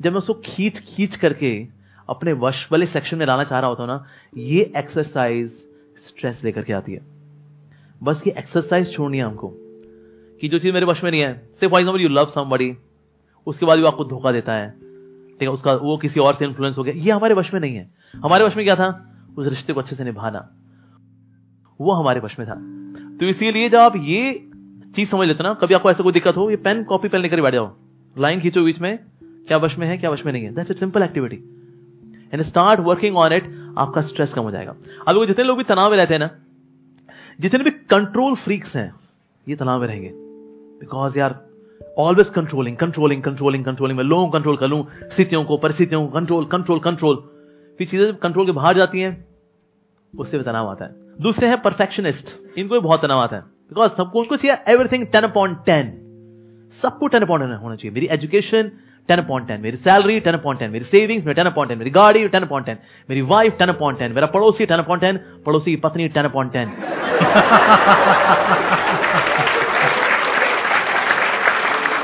जब 0.00 0.10
मैं 0.10 0.18
उसको 0.18 0.34
खींच 0.44 0.78
खींच 0.80 1.16
करके 1.16 1.79
अपने 2.10 2.32
वश 2.32 2.66
वाले 2.72 2.86
सेक्शन 2.86 3.18
में 3.18 3.26
लाना 3.26 3.44
चाह 3.44 3.60
रहा 3.60 3.68
होता 3.68 3.82
हूँ 3.82 3.90
ना, 3.90 4.04
ये 4.36 4.72
एक्सरसाइज 4.76 5.50
स्ट्रेस 6.06 6.40
लेकर 6.44 6.62
के 6.62 6.72
आती 6.72 6.92
है। 6.92 7.00
बस 8.02 8.22
ये 8.26 8.34
एक्सरसाइज 8.38 8.92
छोड़नी 8.92 9.18
है 9.18 9.24
हमको 9.24 9.52
कि 10.40 10.48
जो 10.48 10.58
चीज़ 10.58 10.72
मेरे 10.72 10.86
वश 10.86 11.02
में 11.04 11.10
नहीं 11.10 11.20
है 11.20 11.34
से 11.60 11.68
for 11.68 11.80
example 11.80 12.02
you 12.02 12.08
love 12.08 12.32
somebody 12.34 12.76
उसके 13.46 13.66
बाद 13.66 13.78
भी 13.78 13.84
आपको 13.84 14.04
धोखा 14.04 14.32
देता 14.32 14.52
है, 14.52 14.70
ठीक 14.70 15.42
है, 15.42 15.48
उसका, 15.48 15.72
वो 15.74 15.96
किसी 15.96 16.20
और 16.20 16.34
से 16.34 16.44
इन्फ्लुएंस 16.44 16.78
हो 16.78 16.82
गया, 16.82 16.94
ये 16.94 17.10
हमारे 17.10 17.34
वश 17.34 17.52
में 17.54 17.60
नहीं 17.60 17.76
है। 17.76 17.90
हमारे 18.14 18.44
वश 18.44 18.56
में 18.56 18.64
क्या 18.66 18.76
था? 18.76 18.88
उस 19.38 19.46
रिश्ते 19.46 19.72
को 19.72 19.80
अच्छे 19.80 19.96
से 19.96 20.04
निभाना। 20.04 20.48
वो 21.80 21.92
हमारे 21.92 22.20
वश 22.20 22.38
में 22.38 22.48
था। 22.48 22.54
तो 23.18 23.26
इसीलिए 23.26 23.68
जब 23.68 23.78
आप 23.78 23.96
ये 23.96 24.32
चीज़ 24.96 25.08
समझ 25.08 25.28
लेते 25.28 25.44
ना, 25.44 25.54
कभी 25.54 25.74
आपको 25.74 25.90
ऐसा 25.90 26.02
कोई 26.02 26.12
दिक्कत 26.12 26.36
हो, 26.36 26.50
ये 26.50 26.56
पेन 26.56 26.84
कॉपी 26.84 27.08
पेन 27.08 27.20
लेकर 27.20 27.42
बैठ 27.42 27.52
जाओ। 27.52 27.72
लाइन 28.16 28.40
खींचो 28.40 28.64
बीच 28.64 28.78
में, 28.78 28.98
क्या 29.22 29.56
वश 29.56 29.78
में 29.78 29.86
है, 29.86 29.98
क्या 29.98 30.10
वश 30.10 30.24
में 30.26 30.32
नहीं 30.32 30.44
है। 30.44 30.54
That's 30.54 30.70
a 30.70 30.74
simple 30.74 31.02
activity 31.02 31.36
and 32.32 32.42
start 32.42 32.80
working 32.80 33.16
on 33.16 33.32
it 33.32 33.50
आपका 33.78 34.00
स्ट्रेस 34.02 34.32
कम 34.32 34.42
हो 34.42 34.50
जाएगा। 34.50 34.74
अब 35.08 35.16
वो 35.16 35.26
जितने 35.26 35.44
लोग 35.44 35.58
भी 35.58 35.64
तनाव 35.64 35.90
में 35.90 35.96
रहते 35.96 36.14
हैं 36.14 36.18
ना, 36.20 36.30
जितने 37.40 37.64
भी 37.64 37.70
कंट्रोल 37.70 38.34
फ्रीक्स 38.36 38.76
हैं, 38.76 38.92
ये 39.46 39.56
तनाव 39.56 39.80
में 39.80 39.86
रहेंगे। 39.88 40.10
बिकॉज़ 40.80 41.18
यार 41.18 41.38
always 41.98 42.28
controlling 42.30 42.76
controlling 42.76 43.22
controlling 43.22 43.64
controlling 43.64 43.98
मैं 43.98 44.04
लोगों 44.04 44.26
को 44.26 44.32
कंट्रोल 44.32 44.56
कर 44.56 44.68
लूँ, 44.68 44.84
स्थितियों 45.06 45.44
को, 45.44 45.56
परिस्थितियों 45.56 46.06
को 46.06 46.12
कंट्रोल 46.12 46.44
कंट्रोल 46.44 46.78
कंट्रोल 46.78 47.16
फिर 47.78 47.88
चीज़ें 47.88 48.14
कंट्रोल 48.16 48.46
के 48.46 48.52
बाहर 48.52 48.76
जाती 48.76 49.00
हैं, 49.00 49.12
उससे 50.14 50.38
भी 50.38 50.44
तनाव 50.44 50.68
आता 50.68 50.84
है। 50.84 50.94
दूसरे 51.20 51.48
हैं 51.48 51.60
परफेक्शनिस्ट 51.62 52.58
इनको 52.58 52.74
भी 52.74 52.80
बहुत 52.80 53.02
तनाव 53.02 53.18
आता 53.18 53.36
है। 53.36 53.42
बिकॉज़ 53.42 53.92
सबको 53.92 54.36
चाहिए 54.36 54.56
एवरीथिंग 54.68 55.06
टेन 55.06 55.22
अपॉइंट 55.22 55.58
टेन 55.66 55.92
सबको 56.82 57.06
टेन 57.08 57.22
अपॉइंट 57.22 57.44
टेन 57.44 57.54
होना 57.54 57.74
चाहिए। 57.76 57.94
मेरी 57.94 58.08
एजुकेशन 58.12 58.70
टेन 59.08 59.18
अपॉइंट 59.18 59.46
टेन 59.48 59.60
मेरी 59.60 59.76
सैलरी 59.78 60.18
टेन 60.20 60.34
अपॉइंट 60.34 60.60
टेन 60.60 60.70
मेरी 60.70 60.84
सेविंग्स 60.84 61.26
में 61.26 61.34
टेन 61.34 61.46
अपॉइंट 61.46 61.68
टेन 61.68 61.78
मेरी 61.78 61.90
गाड़ी 61.90 62.26
टेन 62.28 62.42
अपॉइंट 62.42 62.66
टेन 62.66 62.76
मेरी 63.08 63.22
वाइफ 63.32 63.56
टेन 63.58 63.68
अपॉइंट 63.68 63.98
टेन 63.98 64.12
मेरा 64.12 64.26
पड़ोसी 64.34 64.66
टेन 64.66 64.78
अपॉइंट 64.78 65.00
टेन 65.02 65.16
पड़ोसी 65.46 65.70
की 65.70 65.76
पत्नी 65.80 66.08
टेन 66.08 66.24
अपॉइंट 66.24 66.52
टेन 66.52 66.68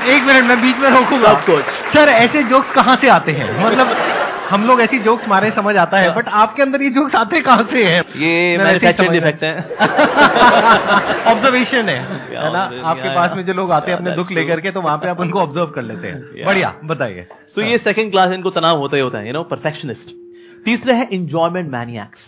एक 0.07 0.23
मिनट 0.23 0.43
मैं 0.43 0.59
बीच 0.61 0.77
में 0.77 0.89
रोकूँगा। 0.89 1.33
सब 1.33 1.45
कुछ। 1.45 1.63
सर 1.93 2.09
ऐसे 2.09 2.43
जोक्स 2.43 2.69
कहाँ 2.71 2.95
से 2.95 3.07
आते 3.09 3.31
हैं? 3.31 3.47
मतलब 3.65 3.87
हम 4.49 4.63
लोग 4.65 4.81
ऐसी 4.81 4.97
जोक्स 4.99 5.27
मारे 5.27 5.49
समझ 5.51 5.75
आता 5.77 5.97
है 5.99 6.13
बट 6.15 6.27
आपके 6.41 6.61
अंदर 6.61 6.81
ये 6.81 6.89
जोक्स 6.89 7.15
आते 7.15 7.41
कहाँ 7.41 7.63
से 7.71 7.83
हैं? 7.85 8.01
ये 8.17 8.57
मैन्युफैक्चरिंग 8.57 9.13
डिफेक्ट 9.13 9.43
है 9.43 9.53
ऑब्जर्वेशन 11.27 11.89
है। 11.89 11.97
है 12.33 12.51
ना? 12.53 12.61
आपके 12.83 13.15
पास 13.15 13.35
में 13.35 13.43
जो 13.45 13.53
लोग 13.53 13.71
आते 13.71 13.91
हैं 13.91 13.97
अपने 13.97 14.15
दुख 14.15 14.31
लेकर 14.31 14.59
के 14.61 14.71
तो 14.71 14.81
वहाँ 14.81 14.97
पे 14.97 15.07
आप 15.09 15.19
उनको 15.19 15.39
ऑब्ज़र्व 15.39 15.67
कर 15.75 15.81
लेते 15.83 16.07
हैं। 16.07 16.45
बढ़िया 16.45 16.73
बताइए। 16.85 17.27
तो 17.55 17.61
ये 17.61 17.77
सेकंड 17.79 18.11
क्लास 18.11 18.31
इनको 18.31 18.49
तनाव 18.51 18.77
होता 18.79 18.95
ही 18.95 19.01
होता 19.01 19.17
है 19.17 19.27
यू 19.27 19.33
नो 19.33 19.43
परफेक्शनिस्ट 19.51 20.15
तीसरे 20.65 20.93
है 20.93 21.07
इंजॉयमेंट 21.11 21.71
मैनियक्स 21.71 22.19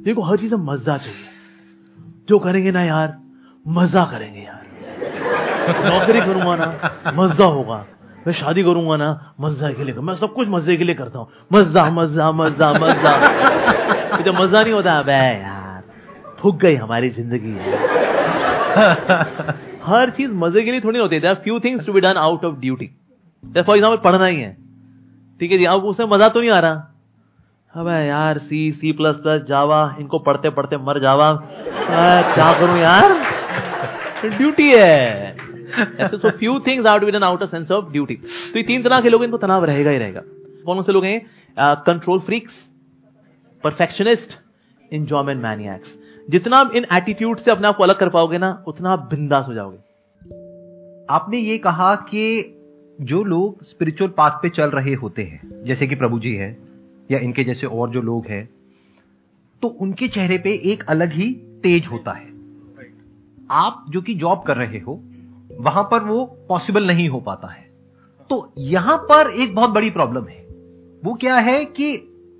जिनको 0.00 0.22
हर 0.22 0.36
चीज़ 0.36 0.54
में 0.54 0.64
मज़ा 0.66 0.96
चाहिए। 0.96 1.24
जो 2.28 2.38
करेंगे 2.38 2.70
ना 2.70 2.82
यार 2.84 3.16
मज़ा 3.66 4.04
करेंगे 4.10 4.40
यार। 4.40 4.58
नौकरी 5.84 6.20
करूँगा 6.20 6.56
ना 6.56 7.12
मज़ा 7.14 7.44
होगा। 7.46 7.84
मैं 8.26 8.32
शादी 8.34 8.62
करूँगा 8.62 8.96
ना 8.96 9.34
मज़ा 9.40 9.70
के 9.72 9.84
लिए 9.84 9.94
मैं 10.00 10.14
सब 10.14 10.32
कुछ 10.34 10.48
मज़े 10.48 10.76
के 10.76 10.84
लिए 10.84 10.94
करता 10.94 11.18
हूँ। 11.18 11.28
मज़ा 11.52 11.84
मज़ा 11.90 12.30
मज़ा 12.32 12.72
मज़ा 12.72 13.12
जब 14.18 14.34
मज़ा 14.40 14.62
नहीं 14.62 14.72
होता 14.72 15.00
बे 15.02 15.12
यार 15.12 15.82
फूक 16.40 16.56
गई 16.56 16.74
हमारी 16.76 17.10
ज़िंदगी। 17.10 17.54
हर 19.84 20.10
चीज़ 20.10 20.32
मज़े 20.34 20.62
के 20.62 20.70
लिए 20.70 20.80
थोड़ी 20.80 20.98
होती 20.98 21.16
है। 21.16 21.34
Few 21.36 21.58
things 21.60 21.86
to 21.86 21.92
be 21.92 22.00
done 22.00 22.16
out 22.18 22.44
of 22.44 22.54
duty 22.60 22.90
for 23.44 23.76
example 23.76 24.02
पढ़ना 24.02 24.26
ही 24.26 24.40
है। 24.40 24.56
ठीक 25.40 25.52
है 25.52 25.58
जी, 25.58 25.64
अब 25.64 25.84
उसमें 25.84 26.06
मज़ा 26.06 26.28
तो 26.28 26.40
नहीं 26.40 26.50
आ 26.50 26.58
रहा। 26.60 26.86
अब 27.74 27.88
यार 27.88 28.38
सी 28.38 28.70
सी 28.72 28.92
प्लस 28.92 29.16
प्लस 29.16 29.42
जावा 29.48 29.96
इनको 30.00 30.18
पढ़ते 30.18 30.50
पढ़ते 30.50 30.76
मर 30.78 31.00
जावा। 31.00 31.32
क्या 31.88 32.52
करूँ 32.60 32.78
यार? 32.78 33.12
ड्यूटी 34.36 34.70
है। 34.70 35.29
ऐसे 36.00 36.16
so 36.16 36.30
few 36.30 36.58
things 36.60 36.86
out 36.86 37.04
with 37.04 37.14
an 37.14 37.22
outer 37.22 37.46
sense 37.46 37.70
of 37.70 37.92
duty 37.92 38.14
तो 38.14 38.58
ये 38.58 38.62
तीन 38.62 38.82
तरह 38.82 39.00
के 39.00 39.08
लोग, 39.08 39.24
इनको 39.24 39.38
तनाव 39.38 39.64
रहेगा 39.64 39.90
ही 39.90 39.98
रहेगा। 39.98 40.22
कौन 40.66 40.82
से 40.82 40.92
लोग 40.92 41.04
हैं? 41.04 41.20
Control 41.56 42.18
freaks 42.20 42.52
perfectionist 43.64 44.38
enjoyment 44.90 45.42
maniacs 45.42 45.98
जितना 46.30 46.56
आप 46.56 46.74
इन 46.76 46.86
एटीट्यूड 46.92 47.38
से 47.38 47.50
अपने 47.50 47.68
आप 47.68 47.76
को 47.76 47.82
अलग 47.82 47.98
कर 47.98 48.08
पाओगे 48.08 48.38
ना, 48.38 48.64
उतना 48.68 48.90
आप 48.90 49.08
बिंदास 49.10 49.46
हो 49.48 49.54
जाओगे। 49.54 49.78
आपने 51.10 51.38
ये 51.38 51.58
कहा 51.58 51.94
कि 51.94 52.56
जो 53.00 53.22
लोग 53.24 53.64
स्पिरिचुअल 53.64 54.10
पाथ 54.10 54.30
पे 54.42 54.48
चल 54.48 54.70
रहे 54.70 54.94
होते 54.94 55.22
हैं, 55.22 55.40
जैसे 55.64 55.86
कि 55.86 55.94
प्रभु 55.94 56.18
जी 56.18 56.34
हैं, 56.34 56.56
या 57.10 57.18
इनके 57.18 57.44
जैसे 57.44 57.66
और 57.66 57.90
जो 57.90 58.02
लोग 58.02 58.26
हैं 58.26 58.48
तो 59.62 59.68
उनके 59.68 60.08
चेहरे 60.08 60.38
पे 60.38 60.52
एक 60.72 60.84
अलग 60.88 61.12
ही 61.12 61.30
तेज 61.62 61.86
होता 61.86 62.12
है। 62.12 62.28
आप 63.50 63.84
जो 63.88 64.00
कि 64.00 64.14
जॉब 64.14 64.42
कर 64.42 64.56
रहे 64.56 64.78
हो 64.78 65.00
वहाँ 65.60 65.82
पर 65.82 66.02
वो 66.02 66.24
पॉसिबल 66.48 66.86
नहीं 66.86 67.08
हो 67.08 67.20
पाता 67.20 67.48
है। 67.48 67.68
तो 68.30 68.52
यहाँ 68.58 68.96
पर 69.08 69.30
एक 69.32 69.54
बहुत 69.54 69.70
बड़ी 69.70 69.90
प्रॉब्लम 69.90 70.26
है। 70.28 70.38
वो 71.02 71.14
क्या 71.14 71.36
है 71.36 71.64
कि 71.64 71.92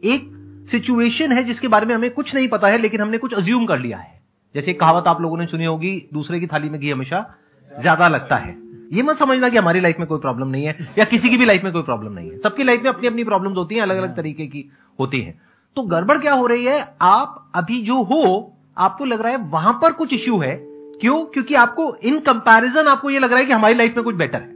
एक 0.04 0.28
सिचुएशन 0.70 1.33
है 1.33 1.42
जिसके 1.44 1.68
बारे 1.68 1.87
में 1.87 1.94
हमें 1.94 2.11
कुछ 2.11 2.35
नहीं 2.35 2.48
पता 2.48 2.68
है, 2.68 2.78
लेकिन 2.78 3.00
हमने 3.00 3.18
कुछ 3.18 3.35
अज्यूम 3.35 3.66
कर 3.66 3.78
लिया 3.78 3.98
है। 3.98 4.20
जैसे 4.54 4.72
कहावत 4.72 5.09
आप 5.09 5.20
लोगों 5.20 5.37
ने 5.38 5.46
सुनी 5.46 5.64
होगी, 5.64 6.09
दूसरे 6.14 6.40
की 6.40 6.46
थाली 6.46 6.68
में 6.70 6.80
घी 6.80 6.90
हमेशा 6.90 7.24
ज़्यादा 7.70 8.09
लगता 8.09 8.37
है। 8.37 8.56
ये 8.92 9.02
मत 9.02 9.18
समझना 9.18 9.48
कि 9.48 9.56
हमारी 9.56 9.80
लाइफ 9.80 9.98
में 9.98 10.06
कोई 10.09 10.18
प्रॉब्लम 10.18 10.48
नहीं 10.48 10.64
है, 10.64 10.76
या 10.98 11.04
किसी 11.04 11.30
की 11.30 11.37
भी 11.37 11.44
लाइफ 11.44 11.64
में 11.64 11.72
कोई 11.72 11.83
प्रॉब्लम 11.83 12.12
नहीं 12.12 12.30
है। 12.30 12.38
सबकी 12.38 12.62
लाइफ 12.62 12.83
में 12.83 12.90
अपनी 12.90 13.09
अपनी 13.09 13.24
प्रॉब्लम्स 13.24 13.56
होती 13.56 13.74
हैं 13.74 13.83
अलग 13.83 13.96
अलग 13.96 14.16
तरीके 14.16 14.46
की 14.46 14.64
होती 14.98 15.20
हैं। 15.20 15.40
तो 15.76 15.83
गड़बड़ 15.83 16.18
क्या 16.18 16.33
हो 16.33 16.46
रही 16.46 16.64
है? 16.64 16.96
आप 17.02 17.50
अभी 17.54 17.80
जो 17.83 18.02
हो, 18.02 18.56
आपको 18.78 19.04
लग 19.04 19.20
रहा 19.22 19.33
है 19.33 19.38
वहाँ 19.50 19.78
पर 19.83 19.92
कुछ 19.92 20.12
इश्यू 20.12 20.38
है 20.38 20.69
क्यों? 21.01 21.25
क्योंकि 21.25 21.55
आपको 21.55 21.95
इन 21.95 22.19
कंपैरिजन 22.21 22.87
आपको 22.87 23.11
ये 23.11 23.19
लग 23.19 23.31
रहा 23.31 23.39
है 23.39 23.45
कि 23.45 23.53
हमारी 23.53 23.75
लाइफ 23.75 23.97
में 23.97 24.05
कुछ 24.05 24.15
बेटर 24.15 24.39
है। 24.39 24.51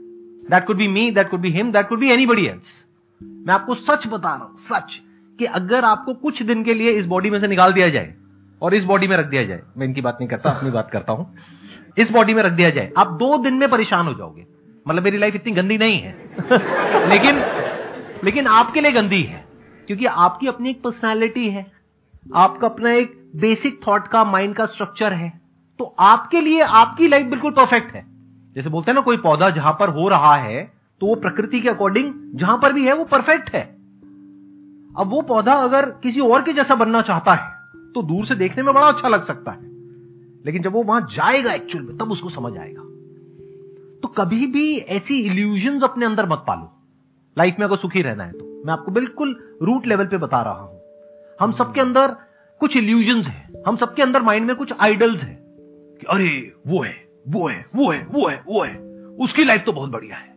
That 0.51 0.67
could 0.67 0.77
be 0.77 0.89
me 0.89 1.11
that 1.11 1.31
could 1.31 1.41
be 1.41 1.51
him 1.51 1.73
that 1.73 1.89
could 1.89 1.99
be 1.99 2.11
anybody 2.11 2.47
else 2.47 2.85
मैं 3.23 3.55
आपको 3.55 3.75
सच 3.75 4.07
बता 4.07 4.35
रहा 4.35 4.45
हूँ, 4.45 4.57
सच, 4.59 5.01
कि 5.39 5.45
अगर 5.45 5.85
आपको 5.85 6.15
कुछ 6.15 6.43
दिन 6.43 6.65
के 6.65 6.75
लिए 6.75 6.91
इस 6.91 7.07
बॉडी 7.07 7.31
में 7.31 7.39
से 7.39 7.49
निकाल 7.49 7.73
दिया 7.73 7.89
जाए, 7.89 8.15
और 8.63 8.75
इस 8.75 8.85
बॉडी 8.85 9.09
में 9.09 9.17
रख 9.17 9.27
दिया 9.27 9.45
जाए, 9.45 9.63
मैं 9.77 9.87
इनकी 9.87 10.01
बात 10.01 10.19
नहीं 10.21 10.29
करता, 10.29 10.51
अपनी 10.51 10.71
बात 10.71 10.91
करता 10.91 11.13
हूँ, 11.13 11.37
इस 11.99 12.11
बॉडी 12.11 12.35
में 12.35 12.43
रख 12.43 12.53
दिया 12.53 12.71
जाए, 12.71 12.93
आप 12.97 13.07
दो 13.07 13.39
दिन 13.39 13.55
में 13.55 13.71
परेशान 13.71 14.07
हो 14.07 14.15
जाओगे। 14.15 14.47
मतलब 14.89 15.03
मेरी 15.03 15.19
लाइफ 15.19 15.35
इतनी 15.35 15.53
गंदी 15.53 15.79
नहीं 15.79 16.01
है। 16.01 16.31
लेकिन 17.09 17.45
लेकिन 18.25 18.47
आपके 18.47 18.81
लिए 18.81 18.93
गंदी 18.93 19.23
है, 19.23 19.45
क्योंकि 19.87 20.07
आपकी 20.07 20.47
अपनी 20.47 20.71
एक 20.71 20.83
पर्सनैलिटी 20.83 21.51
है। 21.51 21.73
आपका 22.35 22.69
अपना 22.69 22.91
एक 22.91 23.31
बेसिक 23.37 23.81
थॉट 23.89 24.09
का 24.09 24.25
माइंड 24.25 24.55
का 24.55 24.67
स्ट्रक्चर 24.67 25.13
है। 25.13 25.44
तो 25.79 25.85
आपके 25.99 26.41
लिए 26.41 26.61
आपकी 26.61 27.09
लाइफ 27.09 27.27
बिल्कुल 27.27 27.53
परफेक्ट 27.53 27.95
है। 27.95 28.05
जैसे 28.57 28.71
बोलते 28.71 28.91
हैं 28.91 28.95
ना, 28.95 29.01
कोई 29.01 29.17
पौधा 29.17 29.51
जहाँ 29.51 29.77
पर 29.81 29.89
हो 29.89 30.09
रहा 30.09 30.35
है 30.37 30.73
तो 31.01 31.07
वो 31.07 31.15
प्रकृति 31.15 31.61
के 31.61 31.69
अकॉर्डिंग 31.69 32.13
जहाँ 32.35 32.59
पर 32.59 32.73
भी 32.73 32.87
है, 32.87 32.93
वो 32.93 33.05
परफेक्ट 33.05 33.51
है। 33.51 33.63
अब 34.99 35.09
वो 35.09 35.23
पौधा 35.23 35.53
अगर 35.53 35.91
किसी 36.03 36.21
और 36.21 36.43
के 36.43 36.53
जैसा 36.53 36.75
बनना 36.75 37.01
चाहता 37.03 37.35
है 37.35 37.53
तो 37.95 38.03
दूर 38.03 38.27
से 38.27 38.35
देखने 38.35 38.63
में 38.63 38.75
बड़ा 38.75 38.87
अच्छा 38.87 39.09
लग 39.09 39.25
सकता 39.25 39.51
है। 39.51 39.73
लेकिन 40.47 40.63
जब 40.63 40.73
वो 40.73 40.83
वहाँ 40.83 41.01
जाएगा 41.01 41.53
एक्चुअल 41.53 41.85
में, 41.85 41.97
तब 41.99 42.11
उसको 42.13 42.29
समझ 42.29 42.57
आएगा। 42.59 42.83
तो 44.03 44.09
कभी 44.09 44.47
भी 44.47 44.77
ऐसी 44.77 45.21
इल्यूजन 45.21 45.81
अपने 45.81 46.07
अंदर 46.07 46.29
मत 46.29 46.45
पालो। 46.47 46.71
लाइफ 47.39 47.57
में 47.59 47.67
अगर 47.67 47.77
सुखी 47.77 48.03
रहना 48.03 48.25
है 48.25 48.33
तो। 48.33 48.63
मैं 48.67 48.73
आपको 48.73 48.93
बिल्कुल 48.93 49.37
रूट 49.63 49.87
लेवल 49.87 50.07
पे 50.07 50.19
बता 50.19 50.43
रहा 50.43 50.55
हूँ। 50.55 50.81
हम 51.41 51.53
सबके 51.53 51.81
अंदर 51.81 52.17
कुछ 52.61 52.77
इल्यूजन 52.77 53.23
है। 53.23 53.63
हम 53.67 53.77
सबके 53.77 54.03
अंदर 54.03 54.23
माइंड 54.23 54.47
में 54.47 54.57
कुछ 54.57 54.73
आइडल्स 54.81 55.23
है। 55.23 55.44
कि 56.05 56.11
अरे 56.11 56.53
वो 56.67 56.83
है 56.83 56.95
वो 57.29 57.49
है 57.49 57.64
वो 57.77 57.90
है 57.93 58.07
वो 58.07 58.29
है 58.29 58.43
वो 58.47 58.62
है। 58.64 58.77
उसकी 59.21 59.45
लाइफ 59.45 59.62
तो 59.67 59.73
बहुत 59.73 59.90
बढ़िया 59.90 60.17
है। 60.17 60.33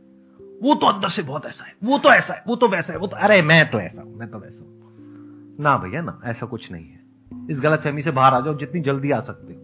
वो 0.63 0.75
तो 0.75 0.88
अंदर 0.88 1.10
से 1.10 1.21
बहुत 1.21 1.45
ऐसा 1.45 1.63
है। 1.63 1.73
वो 1.84 1.97
तो 1.97 2.10
ऐसा 2.10 2.34
है 2.34 2.43
वो 2.47 2.56
तो 2.56 2.67
वैसा 2.67 2.93
है 2.93 2.99
वो 2.99 3.08
तो 3.08 3.15
अरे 3.15 3.41
मैं 3.41 3.69
तो 3.71 3.80
ऐसा 3.80 4.01
हूँ 4.01 4.17
मैं 4.17 4.30
तो 4.30 4.39
वैसा 4.39 4.60
हूँ। 4.60 5.56
ना 5.60 5.77
भैया 5.77 6.01
ना 6.01 6.19
ऐसा 6.25 6.45
कुछ 6.45 6.71
नहीं 6.71 6.86
है। 6.86 7.06
इस 7.51 7.60
गलत 7.60 7.80
फहमी 7.80 8.01
से 8.01 8.12
बाहर 8.12 8.34
आ 8.34 8.39
जाओ 8.39 8.58
जितनी 8.58 8.82
जल्दी 8.82 9.12
आ 9.12 9.19
सकते 9.19 9.53
हो। 9.53 9.60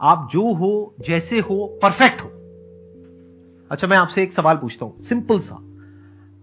आप 0.00 0.28
जो 0.32 0.52
हो 0.54 0.94
जैसे 1.00 1.38
हो 1.40 1.66
परफेक्ट 1.82 2.20
हो। 2.20 2.28
अच्छा 3.70 3.86
मैं 3.86 3.96
आपसे 3.96 4.22
एक 4.22 4.32
सवाल 4.32 4.56
पूछता 4.56 4.84
हूँ। 4.84 5.02
सिंपल 5.02 5.40
सा। 5.40 5.54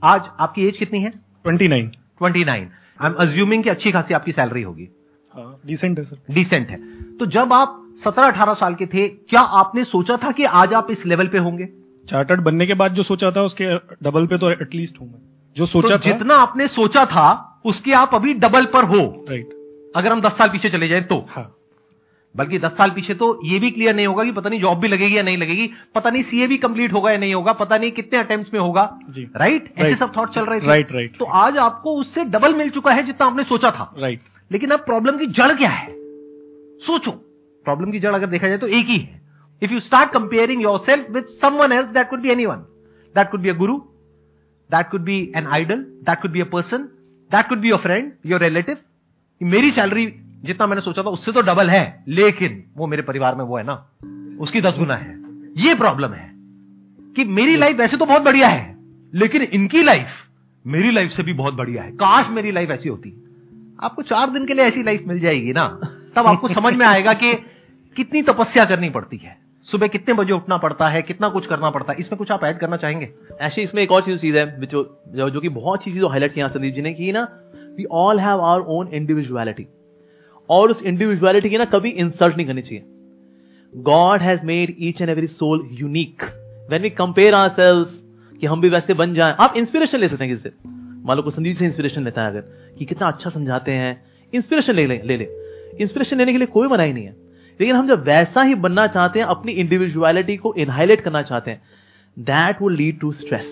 आज 0.04 0.30
आपकी 0.40 0.68
एज 0.68 0.78
कितनी 0.78 1.02
है? 1.02 1.10
Twenty 1.10 1.68
nine 1.68 1.88
twenty 2.18 2.44
nine 2.46 2.70
I 3.00 3.10
am 3.10 3.14
assuming 3.20 3.64
कि 3.64 3.70
अच्छी 3.70 3.92
खासी 3.92 4.14
आपकी 4.14 4.32
सैलरी 4.32 4.62
होगी। 4.62 4.90
हाँ 5.32 5.60
डिसेंट 5.66 6.00
है 6.00 6.06
सर 6.06 6.34
डिसेंट 6.34 6.70
है। 6.70 6.80
तो 7.18 7.26
जब 7.26 7.54
आप 7.54 7.78
सत्रह 8.04 8.26
अठारह 8.26 8.54
साल 8.54 8.76
के 8.76 8.86
थे 8.86 9.08
क्या 9.08 9.42
आपने 9.42 9.84
सोचा 9.84 10.18
था 10.18 10.32
कि 10.32 10.44
आज 10.44 10.74
आप 10.74 10.92
इस 10.92 11.06
लेवल 11.06 11.28
पे 11.28 11.38
होंगे? 11.38 11.70
चार्टर्ड 12.10 12.42
बनने 12.42 12.68
के 12.68 12.74
बाद 12.74 12.94
जो 12.94 13.04
सोचा 13.04 13.32
था 13.32 13.42
उसके 13.42 13.78
डबल 14.04 14.28
पे 14.28 14.38
तो 14.38 14.52
एटलीस्ट 14.52 15.02
हूँ 15.02 15.08
मैं। 15.08 15.20
जो 15.58 15.66
सोचा 15.66 15.98
तो 15.98 16.06
था 16.06 16.12
जितना 16.12 16.36
आपने 16.36 16.68
सोचा 16.68 17.06
था 17.06 17.62
उसके 17.66 17.92
आप 17.92 18.16
अभी 18.16 18.34
डबल 18.34 18.66
पर 18.66 18.84
हो। 18.84 19.26
राइट 19.30 19.50
अगर 19.96 20.12
हम 20.12 20.22
दस 20.22 20.32
साल 20.32 20.50
पीछे 20.50 20.70
चले 20.70 20.88
जाए 20.88 21.02
तो। 21.02 21.26
हाँ। 21.30 21.56
बल्कि 22.38 22.60
दस 22.60 22.72
साल 22.72 22.90
पीछे 22.90 23.14
तो 23.14 23.40
ये 23.46 23.60
भी 23.60 23.72
क्लियर 23.72 23.96
नहीं 23.96 24.08
होगा 24.08 24.24
कि 24.24 24.32
पता 24.32 24.50
नहीं 24.50 24.60
जॉब 24.60 24.78
भी 24.78 24.88
लगेगी 24.88 25.18
या 25.18 25.24
नहीं 25.24 25.38
लगेगी। 25.38 25.70
पता 25.96 26.10
नहीं 26.10 26.24
सीए 26.24 26.48
भी 26.48 26.58
कंप्लीट 26.58 26.94
होगा 26.94 27.12
या 27.12 27.18
नहीं 27.18 27.34
होगा। 27.34 27.54
पता 27.54 27.78
नहीं 27.78 27.92
कितने 27.92 28.20
अटेम्प्ट्स 28.20 28.54
में 28.54 28.62
होगा। 28.62 29.00
जी। 29.10 29.32
राइट 29.36 29.74
ऐसे 29.78 29.96
Right. 29.96 30.00
सब 30.00 30.18
थॉट 30.18 30.30
चल 30.30 30.46
रहे 30.46 30.60
थे। 30.60 30.66
Right, 30.66 30.92
right. 30.96 31.20
तो 31.20 31.26
आज 31.26 31.58
आपको 31.58 31.96
उससे 31.96 32.24
डबल 32.24 32.56
मिल 32.56 32.70
चुका 32.70 32.92
है 32.92 33.04
जितना 33.04 33.28
आपने 33.28 33.44
सोचा 33.44 33.72
था। 33.72 33.96
राइट 33.98 34.22
लेकिन 34.52 34.70
अब 34.70 34.80
प्रॉब्लम 34.80 35.18
की 35.18 35.26
जड़ 35.26 35.54
क्या 35.54 35.70
है? 35.70 35.88
सोचो। 36.80 37.31
प्रॉब्लम 37.66 37.92
की 37.92 38.00
जड़ 38.00 38.14
अगर 38.16 38.28
देखा 38.28 38.48
जाए 38.48 38.58
तो 38.58 38.68
एक 38.68 38.86
ही 38.86 38.98
है। 38.98 39.22
If 39.62 39.72
you 39.72 39.80
start 39.80 40.12
comparing 40.12 40.62
yourself 40.80 41.12
with 41.12 41.24
someone 41.42 41.72
else 41.72 41.88
that 41.88 42.10
could 42.10 42.20
be 42.20 42.30
anyone 42.46 42.66
that 43.16 43.32
could 43.32 43.42
be 43.42 43.50
a 43.50 43.54
guru 43.54 43.78
that 44.70 44.90
could 44.90 45.02
be 45.02 45.20
an 45.36 45.48
idol 45.48 45.80
that 45.80 46.22
could 46.22 46.32
be 46.32 46.42
a 46.42 46.46
person 46.46 46.84
that 47.32 47.48
could 47.50 47.60
be 47.60 47.70
your 47.70 47.80
friend 47.80 48.12
your 48.26 48.40
relative 48.40 48.78
मेरी 49.42 49.72
salary 49.72 50.06
जितना 50.44 50.68
मैंने 50.68 50.82
सोचा 50.82 51.04
था, 51.04 51.10
उससे 51.10 51.32
तो 51.32 51.42
double 51.42 51.70
है। 51.70 52.04
लेकिन 52.08 52.64
वो 52.78 52.88
मेरे 52.88 53.02
परिवार 53.02 53.36
में 53.36 53.44
वो 53.46 53.58
है 53.58 53.64
ना। 53.64 53.74
उसकी 54.40 54.62
दस 54.62 54.78
गुना 54.80 54.96
है। 54.96 55.16
ये 55.58 55.76
प्रॉब्लम 55.76 56.14
है 56.14 56.30
कि 57.16 57.24
मेरी 57.26 57.56
लाइफ 57.56 57.78
वैसे 57.78 57.98
तो 57.98 58.06
बहुत 58.06 58.22
बढ़िया 58.22 58.48
है, 58.48 58.76
लेकिन 59.14 59.42
इनकी 59.44 59.84
लाइफ 59.84 60.08
मेरी 60.66 60.92
लाइफ 60.92 61.12
से 61.12 61.24
भी 61.24 61.34
बहुत 61.34 61.54
बढ़िया 61.54 61.84
है। 61.84 61.92
काश 61.92 62.30
मेरी 62.30 62.52
लाइफ 62.52 62.70
ऐसी 62.70 62.90
होती। 62.90 63.10
आपको 63.84 64.02
चार 64.02 64.30
दिन 64.30 64.46
के 64.46 64.54
लिए 64.54 64.66
ऐसी 64.66 64.84
लाइफ 64.84 65.04
मिल 65.08 65.20
जाएगी 65.20 65.54
ना। 65.54 65.68
तब 66.16 66.28
आपको 66.28 66.48
समझ 66.48 66.74
में 66.74 66.86
आएगा 66.86 67.14
कि 67.14 67.34
कितनी 67.96 68.22
तपस्या 68.22 68.66
करनी 68.66 68.90
पड़ती 68.90 69.18
है? 69.18 69.38
सुबह 69.64 69.88
कितने 69.88 70.14
बजे 70.14 70.34
उठना 70.34 70.58
पड़ता 70.58 70.88
है? 70.88 71.02
कितना 71.02 71.30
कुछ 71.30 71.46
करना 71.46 71.70
पड़ता 71.70 71.94
है? 71.94 72.00
इसमें 72.00 72.18
कुछ 72.18 72.32
आप 72.32 72.44
ऐड 72.44 72.58
करना 72.58 72.78
चाहेंगे? 72.78 73.06
एक्चुअली 73.06 73.64
इसमें 73.64 73.84
एक 73.84 73.92
और 73.92 74.02
चीज़ 74.02 74.20
चीज़ 74.20 74.38
है 74.38 74.66
जो 74.66 75.04
जो, 75.30 75.40
कि 75.40 75.50
बहुत 75.50 75.80
अच्छी 75.80 75.94
चीज़ 75.94 76.06
हाईलाइट 76.06 76.34
किया 76.34 76.48
संदीप 76.48 76.74
जी 76.74 76.82
ने 76.82 76.94
की 76.94 77.12
ना 77.12 77.28
we 77.78 77.86
all 77.92 78.20
have 78.20 78.42
our 78.42 78.62
own 78.62 78.88
individuality 78.88 79.68
और 80.50 80.72
उस 80.72 80.82
इंडिविजुअलिटी 80.84 81.50
की 81.50 81.58
ना 81.58 81.66
कभी 81.66 81.90
इंसल्ट 81.90 82.38
नहीं 82.38 82.48
करनी 82.48 82.62
चाहिए। 82.62 82.84
God 83.76 84.22
has 84.22 84.42
made 84.44 84.76
each 84.80 85.02
and 85.02 85.10
every 85.10 85.28
soul 85.28 85.70
unique 85.72 86.24
when 86.70 86.82
we 86.82 86.90
compare 86.90 87.34
are 87.34 87.56
कि 88.40 88.48
हम 88.48 88.62
भी 88.62 88.70
वैसे 88.70 88.94
बन 88.94 89.14
जाए 89.14 89.36
आप 89.40 89.54
इंस्पिरेशन 89.58 90.00
ले 90.00 90.08
सकते 90.08 90.26
हैं 90.26 90.34
किससे? 90.34 90.52
मान 91.06 91.18
लो 91.18 91.24
को 91.24 91.30
संदीप 91.30 91.58
से 91.58 91.66
इंस्पिरेशन 91.66 92.04
लेता 92.04 92.22
है 92.22 92.28
अगर 92.28 92.42
कि 92.78 92.86
कितना 92.86 93.08
अच्छा 93.08 93.30
समझाते 93.30 93.72
हैं। 93.72 94.06
इंस्पिरेशन 94.34 94.74
ले 94.74 94.88
ले 94.88 95.02
ले 95.06 95.18
ले। 95.18 95.28
इंस्पिरेशन 95.82 96.18
लेने 96.18 96.32
के 96.32 96.38
लिए 96.38 96.48
कोई 96.48 96.68
मनाही 96.68 96.94
नहीं 96.94 97.06
है। 97.06 97.21
लेकिन 97.62 97.76
हम 97.76 97.88
जब 97.88 98.06
वैसा 98.06 98.42
ही 98.42 98.56
बनना 98.56 98.86
चाहते 98.88 99.20
हैं 99.20 99.26
अपनी 99.26 99.52
इंडिविजुअलिटी 99.52 100.36
को 100.38 100.54
इनहाइलेट 100.58 101.02
करना 101.02 101.22
चाहते 101.22 101.52
हैं 101.52 101.62
that 102.20 102.62
will 102.62 102.78
lead 102.78 103.00
to 103.00 103.12
stress 103.12 103.46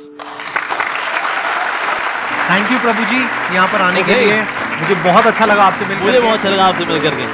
thank 2.49 2.71
you 2.71 2.79
Prabhu 2.79 3.03
ji 3.05 3.19
यहाँ 3.55 3.67
पर 3.67 3.81
आने 3.81 4.03
के 4.03 4.15
लिए। 4.15 4.41
मुझे 4.81 4.95
बहुत 4.95 5.27
अच्छा 5.27 5.45
लगा 5.45 5.63
आपसे 5.63 5.85
मिलकर। 5.85 6.05
मुझे 6.05 6.19
बहुत 6.19 6.33
अच्छा 6.33 6.49
लगा 6.49 6.65
आपसे 6.65 6.85
मिलकर 6.85 7.15
के। 7.15 7.25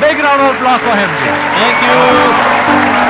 Background 0.00 0.40
round 0.40 0.56
of 0.56 0.62
applause 0.62 0.82
for 0.86 0.94
him 1.00 1.10
thank 1.58 1.84
you 1.84 3.07